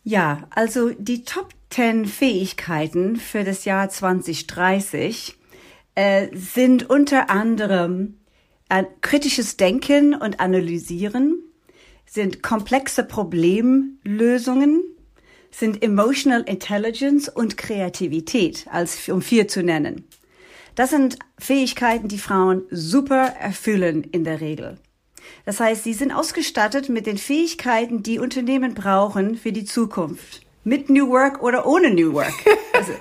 Ja, 0.05 0.41
also 0.51 0.91
die 0.99 1.25
Top 1.25 1.51
10 1.51 1.58
Fähigkeiten 1.71 3.17
für 3.17 3.45
das 3.45 3.65
Jahr 3.65 3.89
2030 3.89 5.37
äh, 5.95 6.29
sind 6.35 6.89
unter 6.91 7.31
anderem 7.31 8.19
äh, 8.69 8.85
kritisches 9.01 9.57
Denken 9.57 10.15
und 10.15 10.41
Analysieren, 10.41 11.43
sind 12.07 12.43
komplexe 12.43 13.05
Problemlösungen, 13.05 14.83
sind 15.51 15.83
Emotional 15.83 16.43
Intelligence 16.43 17.29
und 17.29 17.57
Kreativität, 17.57 18.67
als 18.71 19.09
um 19.09 19.23
vier 19.23 19.49
zu 19.49 19.63
nennen. 19.63 20.05
Das 20.75 20.91
sind 20.91 21.19
Fähigkeiten, 21.39 22.09
die 22.09 22.19
Frauen 22.19 22.63
super 22.71 23.35
erfüllen 23.41 24.05
in 24.05 24.25
der 24.25 24.41
Regel. 24.41 24.79
Das 25.45 25.61
heißt, 25.61 25.85
sie 25.85 25.95
sind 25.95 26.13
ausgestattet 26.13 26.89
mit 26.89 27.07
den 27.07 27.19
Fähigkeiten, 27.19 28.03
die 28.03 28.19
Unternehmen 28.19 28.75
brauchen 28.75 29.37
für 29.37 29.53
die 29.53 29.65
Zukunft 29.65 30.48
mit 30.69 30.91
New 30.91 31.09
Work 31.09 31.43
oder 31.43 31.67
ohne 31.67 31.91
New 31.91 32.13
Work. 32.13 32.35
Also, 32.75 32.93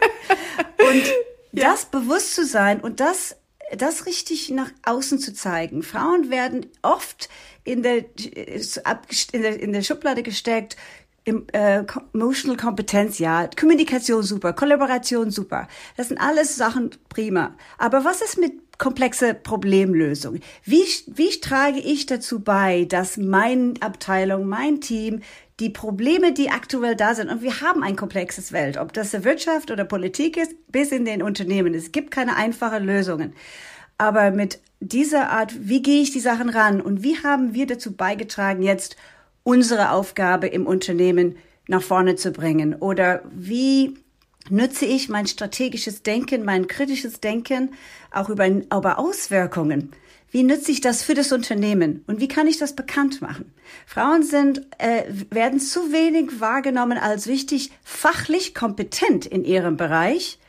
und 0.90 1.04
ja. 1.52 1.70
das 1.70 1.86
bewusst 1.86 2.34
zu 2.34 2.44
sein 2.48 2.80
und 2.80 3.00
das, 3.00 3.36
das 3.78 4.08
richtig 4.08 4.50
nach 4.50 4.72
außen 4.84 5.20
zu 5.20 5.36
zeigen. 5.36 5.84
Frauen 5.84 6.32
werden 6.32 6.66
oft 6.82 7.30
in 7.64 7.84
der, 7.84 8.06
in 8.08 9.42
der, 9.44 9.60
in 9.60 9.74
der 9.74 9.84
Schublade 9.84 10.24
gesteckt, 10.24 10.78
äh, 11.26 11.84
emotional 12.14 12.58
Kompetenz, 12.58 13.20
ja, 13.20 13.48
Kommunikation 13.56 14.24
super, 14.24 14.54
Kollaboration 14.54 15.30
super. 15.30 15.68
Das 15.96 16.08
sind 16.08 16.18
alles 16.18 16.56
Sachen 16.56 16.92
prima. 17.10 17.56
Aber 17.78 18.04
was 18.04 18.22
ist 18.22 18.40
mit 18.40 18.80
komplexe 18.80 19.36
Problemlösung? 19.36 20.40
Wie, 20.64 20.86
wie 21.08 21.40
trage 21.40 21.80
ich 21.80 22.08
dazu 22.08 22.40
bei, 22.40 22.86
dass 22.86 23.18
meine 23.18 23.74
Abteilung, 23.82 24.48
mein 24.48 24.82
Team 24.82 25.22
die 25.60 25.70
Probleme, 25.70 26.34
die 26.34 26.50
aktuell 26.50 26.96
da 26.96 27.16
sind, 27.16 27.30
und 27.30 27.42
wir 27.42 27.62
haben 27.62 27.84
ein 27.84 27.96
komplexes 27.96 28.52
Welt, 28.52 28.78
ob 28.78 28.94
das 28.94 29.14
Wirtschaft 29.24 29.72
oder 29.72 29.86
Politik 29.86 30.38
ist, 30.38 30.54
bis 30.72 30.92
in 30.92 31.06
den 31.06 31.24
Unternehmen. 31.24 31.74
Es 31.74 31.92
gibt 31.92 32.12
keine 32.12 32.36
einfachen 32.36 32.84
Lösungen. 32.84 33.34
Aber 33.98 34.30
mit 34.30 34.60
dieser 34.80 35.32
Art, 35.32 35.54
wie 35.60 35.82
gehe 35.82 36.02
ich 36.02 36.12
die 36.12 36.20
Sachen 36.20 36.50
ran 36.50 36.82
und 36.82 37.02
wie 37.02 37.18
haben 37.24 37.56
wir 37.56 37.66
dazu 37.66 37.96
beigetragen, 37.96 38.62
jetzt 38.62 38.96
unsere 39.44 39.92
Aufgabe 39.92 40.48
im 40.48 40.68
Unternehmen 40.68 41.38
nach 41.68 41.82
vorne 41.82 42.16
zu 42.16 42.32
bringen? 42.32 42.76
Oder 42.76 43.24
wie 43.34 43.98
nutze 44.50 44.86
ich 44.86 45.10
mein 45.10 45.26
strategisches 45.26 46.04
Denken, 46.04 46.46
mein 46.46 46.68
kritisches 46.68 47.20
Denken 47.20 47.72
auch 48.12 48.30
über, 48.30 48.48
über 48.48 49.00
Auswirkungen? 49.00 49.92
Wie 50.30 50.44
nütze 50.44 50.72
ich 50.72 50.82
das 50.82 51.04
für 51.04 51.14
das 51.14 51.32
Unternehmen 51.32 52.04
und 52.08 52.20
wie 52.20 52.28
kann 52.28 52.48
ich 52.48 52.58
das 52.58 52.76
bekannt 52.76 53.22
machen? 53.22 53.54
Frauen 53.86 54.24
sind, 54.24 54.62
äh, 54.78 55.04
werden 55.30 55.60
zu 55.60 55.92
wenig 55.92 56.42
wahrgenommen 56.42 56.98
als 56.98 57.28
wichtig 57.28 57.72
fachlich 57.84 58.54
kompetent 58.54 59.26
in 59.26 59.46
ihrem 59.46 59.78
Bereich. 59.78 60.40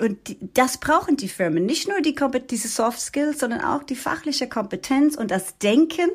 Und 0.00 0.18
das 0.54 0.78
brauchen 0.78 1.16
die 1.16 1.28
Firmen. 1.28 1.66
Nicht 1.66 1.88
nur 1.88 2.00
die, 2.00 2.16
diese 2.50 2.68
Soft 2.68 3.00
Skills, 3.00 3.38
sondern 3.38 3.60
auch 3.60 3.82
die 3.82 3.94
fachliche 3.94 4.48
Kompetenz 4.48 5.16
und 5.16 5.30
das 5.30 5.58
Denken, 5.58 6.10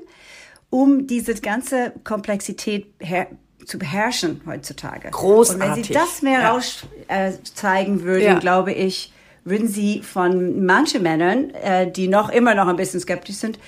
um 0.69 1.07
diese 1.07 1.35
ganze 1.35 1.93
Komplexität 2.03 2.87
her 2.99 3.27
zu 3.65 3.77
beherrschen 3.77 4.41
heutzutage. 4.45 5.11
Großartig. 5.11 5.63
Und 5.63 5.75
wenn 5.77 5.83
Sie 5.83 5.93
das 5.93 6.21
mehr 6.21 6.39
ja. 6.39 6.51
raus 6.51 6.83
äh, 7.07 7.33
zeigen 7.53 8.03
würden, 8.03 8.23
ja. 8.23 8.39
glaube 8.39 8.73
ich, 8.73 9.11
würden 9.49 9.67
Sie 9.67 10.01
von 10.01 10.65
manchen 10.65 11.03
Männern, 11.03 11.51
äh, 11.51 11.89
die 11.89 12.07
noch 12.07 12.29
immer 12.29 12.55
noch 12.55 12.67
ein 12.67 12.75
bisschen 12.75 12.99
skeptisch 12.99 13.37
sind, 13.37 13.59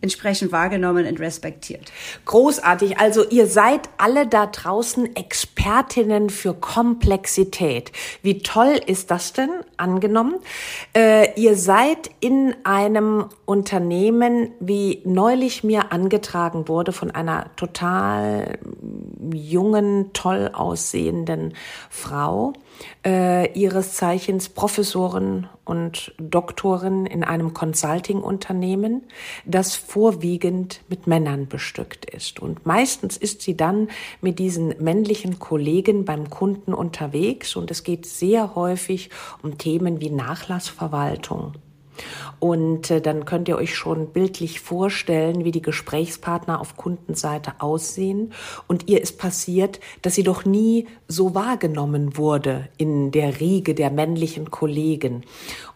entsprechend 0.00 0.52
wahrgenommen 0.52 1.06
und 1.06 1.18
respektiert. 1.18 1.90
Großartig. 2.24 2.98
Also 2.98 3.28
ihr 3.28 3.46
seid 3.46 3.88
alle 3.98 4.26
da 4.26 4.46
draußen 4.46 5.16
Expertinnen 5.16 6.30
für 6.30 6.54
Komplexität. 6.54 7.90
Wie 8.22 8.38
toll 8.38 8.80
ist 8.86 9.10
das 9.10 9.32
denn 9.32 9.50
angenommen? 9.76 10.36
Äh, 10.96 11.32
ihr 11.40 11.56
seid 11.56 12.10
in 12.20 12.54
einem 12.62 13.26
Unternehmen, 13.44 14.52
wie 14.60 15.02
neulich 15.04 15.64
mir 15.64 15.90
angetragen 15.90 16.68
wurde 16.68 16.92
von 16.92 17.10
einer 17.10 17.54
total 17.56 18.58
jungen, 19.32 20.12
toll 20.12 20.50
aussehenden 20.52 21.54
Frau, 21.90 22.52
äh, 23.04 23.50
ihres 23.58 23.94
Zeichens 23.94 24.48
Professorin 24.48 25.48
und 25.68 26.14
Doktorin 26.18 27.04
in 27.04 27.22
einem 27.22 27.52
Consulting-Unternehmen, 27.52 29.02
das 29.44 29.76
vorwiegend 29.76 30.80
mit 30.88 31.06
Männern 31.06 31.46
bestückt 31.46 32.06
ist. 32.06 32.40
Und 32.40 32.64
meistens 32.64 33.16
ist 33.16 33.42
sie 33.42 33.56
dann 33.56 33.88
mit 34.22 34.38
diesen 34.38 34.74
männlichen 34.82 35.38
Kollegen 35.38 36.06
beim 36.06 36.30
Kunden 36.30 36.72
unterwegs 36.72 37.54
und 37.54 37.70
es 37.70 37.84
geht 37.84 38.06
sehr 38.06 38.54
häufig 38.54 39.10
um 39.42 39.58
Themen 39.58 40.00
wie 40.00 40.10
Nachlassverwaltung 40.10 41.52
und 42.40 42.90
äh, 42.90 43.00
dann 43.00 43.24
könnt 43.24 43.48
ihr 43.48 43.56
euch 43.56 43.74
schon 43.74 44.08
bildlich 44.12 44.60
vorstellen, 44.60 45.44
wie 45.44 45.50
die 45.50 45.62
Gesprächspartner 45.62 46.60
auf 46.60 46.76
Kundenseite 46.76 47.54
aussehen. 47.58 48.32
Und 48.66 48.88
ihr 48.88 49.02
ist 49.02 49.18
passiert, 49.18 49.80
dass 50.02 50.14
sie 50.14 50.22
doch 50.22 50.44
nie 50.44 50.86
so 51.08 51.34
wahrgenommen 51.34 52.16
wurde 52.16 52.68
in 52.76 53.10
der 53.10 53.40
Riege 53.40 53.74
der 53.74 53.90
männlichen 53.90 54.50
Kollegen. 54.50 55.24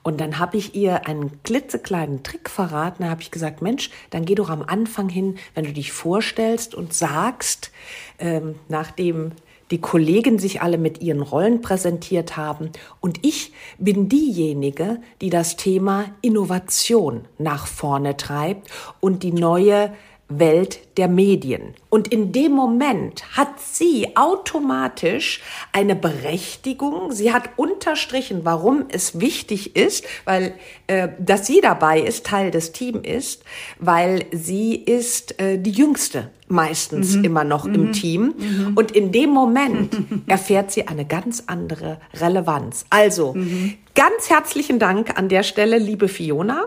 Und 0.03 0.21
dann 0.21 0.39
habe 0.39 0.57
ich 0.57 0.75
ihr 0.75 1.07
einen 1.07 1.43
klitzekleinen 1.43 2.23
Trick 2.23 2.51
verraten. 2.51 3.05
Da 3.05 3.11
habe 3.11 3.23
ich 3.23 3.31
gesagt, 3.31 3.63
Mensch, 3.63 3.91
dann 4.11 4.25
geh 4.25 4.35
doch 4.35 4.51
am 4.51 4.63
Anfang 4.63 5.09
hin, 5.09 5.37
wenn 5.55 5.65
du 5.65 5.73
dich 5.73 5.93
vorstellst 5.93 6.75
und 6.75 6.93
sagst, 6.93 7.71
ähm, 8.19 8.57
nachdem 8.69 9.33
die 9.73 9.81
Kollegen 9.81 10.39
sich 10.39 10.61
alle 10.61 10.79
mit 10.79 11.01
ihren 11.01 11.23
Rollen 11.23 11.63
präsentiert 11.63 12.37
haben. 12.37 12.71
Und 13.01 13.25
ich 13.27 13.53
bin 13.79 14.09
diejenige, 14.09 15.01
die 15.23 15.31
das 15.31 15.57
Thema 15.57 16.05
Innovation 16.21 17.23
nach 17.39 17.67
vorne 17.67 18.17
treibt 18.17 18.69
und 19.01 19.23
die 19.23 19.33
neue 19.33 19.93
Welt 20.39 20.81
der 20.97 21.09
Medien. 21.09 21.75
Und 21.89 22.09
in 22.09 22.33
dem 22.33 22.53
Moment 22.53 23.37
hat 23.37 23.61
sie 23.61 24.17
automatisch 24.17 25.41
eine 25.73 25.97
Berechtigung. 25.97 27.13
Sie 27.13 27.33
hat 27.33 27.51
unterstrichen, 27.57 28.41
warum 28.45 28.85
es 28.89 29.21
wichtig 29.21 29.77
ist, 29.77 30.05
weil 30.25 30.55
äh, 30.87 31.09
dass 31.19 31.47
sie 31.47 31.61
dabei 31.61 32.01
ist, 32.01 32.27
Teil 32.27 32.51
des 32.51 32.73
Teams 32.73 33.07
ist, 33.07 33.45
weil 33.79 34.27
sie 34.33 34.75
ist 34.75 35.41
äh, 35.41 35.59
die 35.59 35.71
jüngste 35.71 36.31
meistens 36.53 37.17
mhm. 37.17 37.25
immer 37.25 37.45
noch 37.45 37.65
mhm. 37.65 37.75
im 37.75 37.93
Team. 37.93 38.35
Mhm. 38.37 38.73
Und 38.77 38.93
in 38.93 39.11
dem 39.11 39.31
Moment 39.31 39.97
erfährt 40.27 40.71
sie 40.71 40.87
eine 40.87 41.05
ganz 41.05 41.45
andere 41.47 41.99
Relevanz. 42.15 42.85
Also 42.91 43.35
mhm. 43.35 43.75
ganz 43.95 44.31
herzlichen 44.31 44.79
Dank 44.79 45.19
an 45.19 45.29
der 45.29 45.43
Stelle, 45.43 45.79
liebe 45.79 46.09
Fiona. 46.09 46.67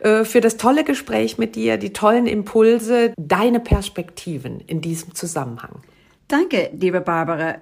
Äh, 0.00 0.24
für 0.24 0.40
das 0.40 0.56
tolle 0.56 0.84
Gespräch 0.84 1.38
mit 1.38 1.56
dir, 1.56 1.76
die 1.76 1.92
tollen 1.92 2.26
Impulse, 2.26 3.12
deine 3.16 3.60
Perspektiven 3.60 4.60
in 4.60 4.80
diesem 4.80 5.14
Zusammenhang. 5.14 5.82
Danke, 6.28 6.70
liebe 6.78 7.00
Barbara. 7.00 7.56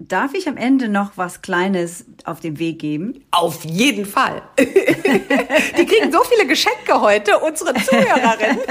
Darf 0.00 0.34
ich 0.34 0.48
am 0.48 0.56
Ende 0.56 0.88
noch 0.88 1.12
was 1.16 1.42
Kleines 1.42 2.04
auf 2.24 2.38
den 2.38 2.60
Weg 2.60 2.78
geben? 2.78 3.24
Auf 3.32 3.64
jeden 3.64 4.06
Fall. 4.06 4.42
Die 4.58 5.86
kriegen 5.86 6.12
so 6.12 6.22
viele 6.22 6.46
Geschenke 6.46 7.00
heute, 7.00 7.38
unsere 7.38 7.74
Zuhörerinnen. 7.74 8.60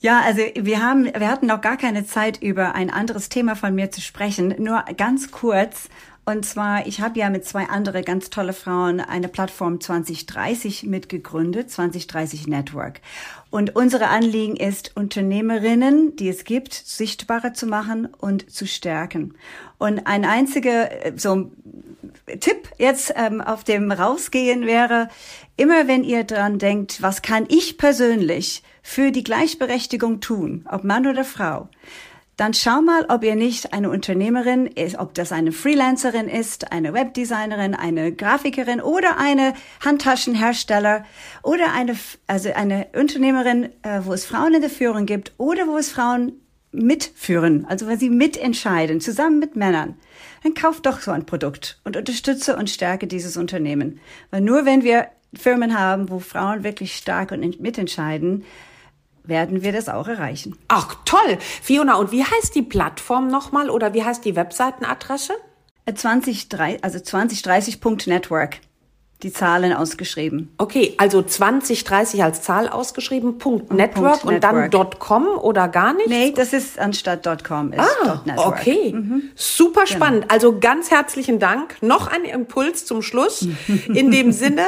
Ja, 0.00 0.20
also 0.20 0.42
wir 0.54 0.80
haben, 0.80 1.06
wir 1.06 1.28
hatten 1.28 1.46
noch 1.46 1.60
gar 1.60 1.76
keine 1.76 2.06
Zeit, 2.06 2.40
über 2.40 2.76
ein 2.76 2.88
anderes 2.88 3.30
Thema 3.30 3.56
von 3.56 3.74
mir 3.74 3.90
zu 3.90 4.00
sprechen. 4.00 4.54
Nur 4.58 4.84
ganz 4.96 5.32
kurz. 5.32 5.88
Und 6.28 6.44
zwar, 6.44 6.86
ich 6.86 7.00
habe 7.00 7.18
ja 7.18 7.30
mit 7.30 7.46
zwei 7.46 7.70
anderen 7.70 8.04
ganz 8.04 8.28
tolle 8.28 8.52
Frauen 8.52 9.00
eine 9.00 9.28
Plattform 9.28 9.80
2030 9.80 10.82
mitgegründet, 10.82 11.70
2030 11.70 12.46
Network. 12.46 13.00
Und 13.48 13.74
unsere 13.74 14.08
Anliegen 14.08 14.54
ist, 14.54 14.94
Unternehmerinnen, 14.94 16.16
die 16.16 16.28
es 16.28 16.44
gibt, 16.44 16.74
sichtbarer 16.74 17.54
zu 17.54 17.66
machen 17.66 18.10
und 18.18 18.50
zu 18.50 18.66
stärken. 18.66 19.36
Und 19.78 20.06
ein 20.06 20.26
einziger 20.26 21.06
äh, 21.06 21.12
so 21.16 21.50
Tipp 22.40 22.68
jetzt 22.76 23.14
ähm, 23.16 23.40
auf 23.40 23.64
dem 23.64 23.90
Rausgehen 23.90 24.66
wäre, 24.66 25.08
immer 25.56 25.88
wenn 25.88 26.04
ihr 26.04 26.24
dran 26.24 26.58
denkt, 26.58 27.00
was 27.00 27.22
kann 27.22 27.46
ich 27.48 27.78
persönlich 27.78 28.62
für 28.82 29.12
die 29.12 29.24
Gleichberechtigung 29.24 30.20
tun, 30.20 30.66
ob 30.70 30.84
Mann 30.84 31.06
oder 31.06 31.24
Frau, 31.24 31.70
dann 32.38 32.54
schau 32.54 32.80
mal, 32.82 33.04
ob 33.08 33.24
ihr 33.24 33.34
nicht 33.34 33.72
eine 33.72 33.90
Unternehmerin 33.90 34.66
ist, 34.66 34.96
ob 34.96 35.12
das 35.12 35.32
eine 35.32 35.50
Freelancerin 35.50 36.28
ist, 36.28 36.70
eine 36.70 36.94
Webdesignerin, 36.94 37.74
eine 37.74 38.12
Grafikerin 38.12 38.80
oder 38.80 39.18
eine 39.18 39.54
Handtaschenhersteller 39.84 41.04
oder 41.42 41.72
eine, 41.72 41.96
also 42.28 42.52
eine 42.52 42.86
Unternehmerin, 42.94 43.64
äh, 43.82 44.02
wo 44.04 44.12
es 44.12 44.24
Frauen 44.24 44.54
in 44.54 44.60
der 44.60 44.70
Führung 44.70 45.04
gibt 45.04 45.32
oder 45.36 45.66
wo 45.66 45.76
es 45.76 45.90
Frauen 45.90 46.40
mitführen, 46.70 47.64
also 47.64 47.88
wenn 47.88 47.98
sie 47.98 48.10
mitentscheiden, 48.10 49.00
zusammen 49.00 49.40
mit 49.40 49.56
Männern, 49.56 49.96
dann 50.44 50.54
kauft 50.54 50.86
doch 50.86 51.00
so 51.00 51.10
ein 51.10 51.26
Produkt 51.26 51.80
und 51.82 51.96
unterstütze 51.96 52.54
und 52.54 52.70
stärke 52.70 53.08
dieses 53.08 53.36
Unternehmen. 53.36 53.98
Weil 54.30 54.42
nur 54.42 54.64
wenn 54.64 54.84
wir 54.84 55.08
Firmen 55.34 55.76
haben, 55.76 56.08
wo 56.08 56.20
Frauen 56.20 56.62
wirklich 56.62 56.94
stark 56.94 57.32
und 57.32 57.60
mitentscheiden, 57.60 58.44
werden 59.28 59.62
wir 59.62 59.72
das 59.72 59.88
auch 59.88 60.08
erreichen. 60.08 60.56
Ach, 60.68 60.96
toll. 61.04 61.38
Fiona, 61.62 61.96
und 61.96 62.12
wie 62.12 62.24
heißt 62.24 62.54
die 62.54 62.62
Plattform 62.62 63.28
nochmal 63.28 63.70
oder 63.70 63.94
wie 63.94 64.04
heißt 64.04 64.24
die 64.24 64.34
Webseitenadresse? 64.34 65.34
20, 65.92 66.52
äh, 66.52 66.78
also 66.82 66.98
2030.network. 66.98 68.60
Die 69.24 69.32
Zahlen 69.32 69.72
ausgeschrieben. 69.72 70.54
Okay, 70.58 70.94
also 70.96 71.22
2030 71.22 72.22
als 72.22 72.40
Zahl 72.42 72.68
ausgeschrieben, 72.68 73.38
Punkt 73.38 73.72
Network 73.72 74.24
und, 74.24 74.44
dann 74.44 74.70
.com 75.00 75.26
oder 75.26 75.66
gar 75.66 75.92
nicht? 75.92 76.08
Nee, 76.08 76.30
das 76.30 76.52
ist 76.52 76.78
anstatt 76.78 77.24
.com 77.44 77.72
ist 77.72 77.80
ah, 77.80 78.22
.network. 78.24 78.46
okay. 78.46 78.92
Mhm. 78.92 79.22
Super 79.34 79.86
genau. 79.86 79.96
spannend. 79.96 80.22
Genau. 80.22 80.34
Also 80.34 80.60
ganz 80.60 80.92
herzlichen 80.92 81.40
Dank. 81.40 81.82
Noch 81.82 82.06
ein 82.06 82.22
Impuls 82.22 82.86
zum 82.86 83.02
Schluss. 83.02 83.48
In 83.92 84.12
dem 84.12 84.30
Sinne, 84.30 84.62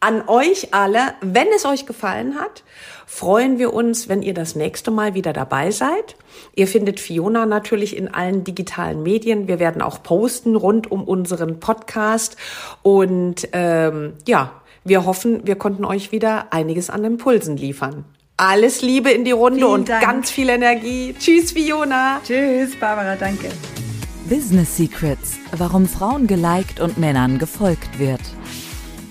an 0.00 0.28
euch 0.28 0.74
alle, 0.74 1.14
wenn 1.20 1.48
es 1.54 1.64
euch 1.64 1.86
gefallen 1.86 2.36
hat, 2.38 2.62
freuen 3.06 3.58
wir 3.58 3.72
uns, 3.72 4.08
wenn 4.08 4.22
ihr 4.22 4.34
das 4.34 4.54
nächste 4.54 4.90
Mal 4.90 5.14
wieder 5.14 5.32
dabei 5.32 5.70
seid. 5.70 6.16
Ihr 6.54 6.66
findet 6.66 7.00
Fiona 7.00 7.46
natürlich 7.46 7.96
in 7.96 8.12
allen 8.12 8.44
digitalen 8.44 9.02
Medien. 9.02 9.48
Wir 9.48 9.58
werden 9.58 9.80
auch 9.82 10.02
posten 10.02 10.54
rund 10.56 10.90
um 10.90 11.04
unseren 11.04 11.60
Podcast. 11.60 12.36
Und 12.82 13.48
ähm, 13.52 14.14
ja, 14.26 14.52
wir 14.84 15.04
hoffen, 15.06 15.46
wir 15.46 15.56
konnten 15.56 15.84
euch 15.84 16.12
wieder 16.12 16.52
einiges 16.52 16.90
an 16.90 17.04
Impulsen 17.04 17.56
liefern. 17.56 18.04
Alles 18.36 18.82
Liebe 18.82 19.10
in 19.10 19.24
die 19.24 19.32
Runde 19.32 19.60
Vielen 19.60 19.70
und 19.70 19.88
Dank. 19.88 20.02
ganz 20.02 20.30
viel 20.30 20.50
Energie. 20.50 21.14
Tschüss, 21.18 21.52
Fiona. 21.52 22.20
Tschüss, 22.22 22.76
Barbara, 22.78 23.16
danke. 23.16 23.48
Business 24.28 24.76
Secrets, 24.76 25.38
warum 25.56 25.86
Frauen 25.86 26.26
geliked 26.26 26.80
und 26.80 26.98
Männern 26.98 27.38
gefolgt 27.38 27.98
wird. 27.98 28.20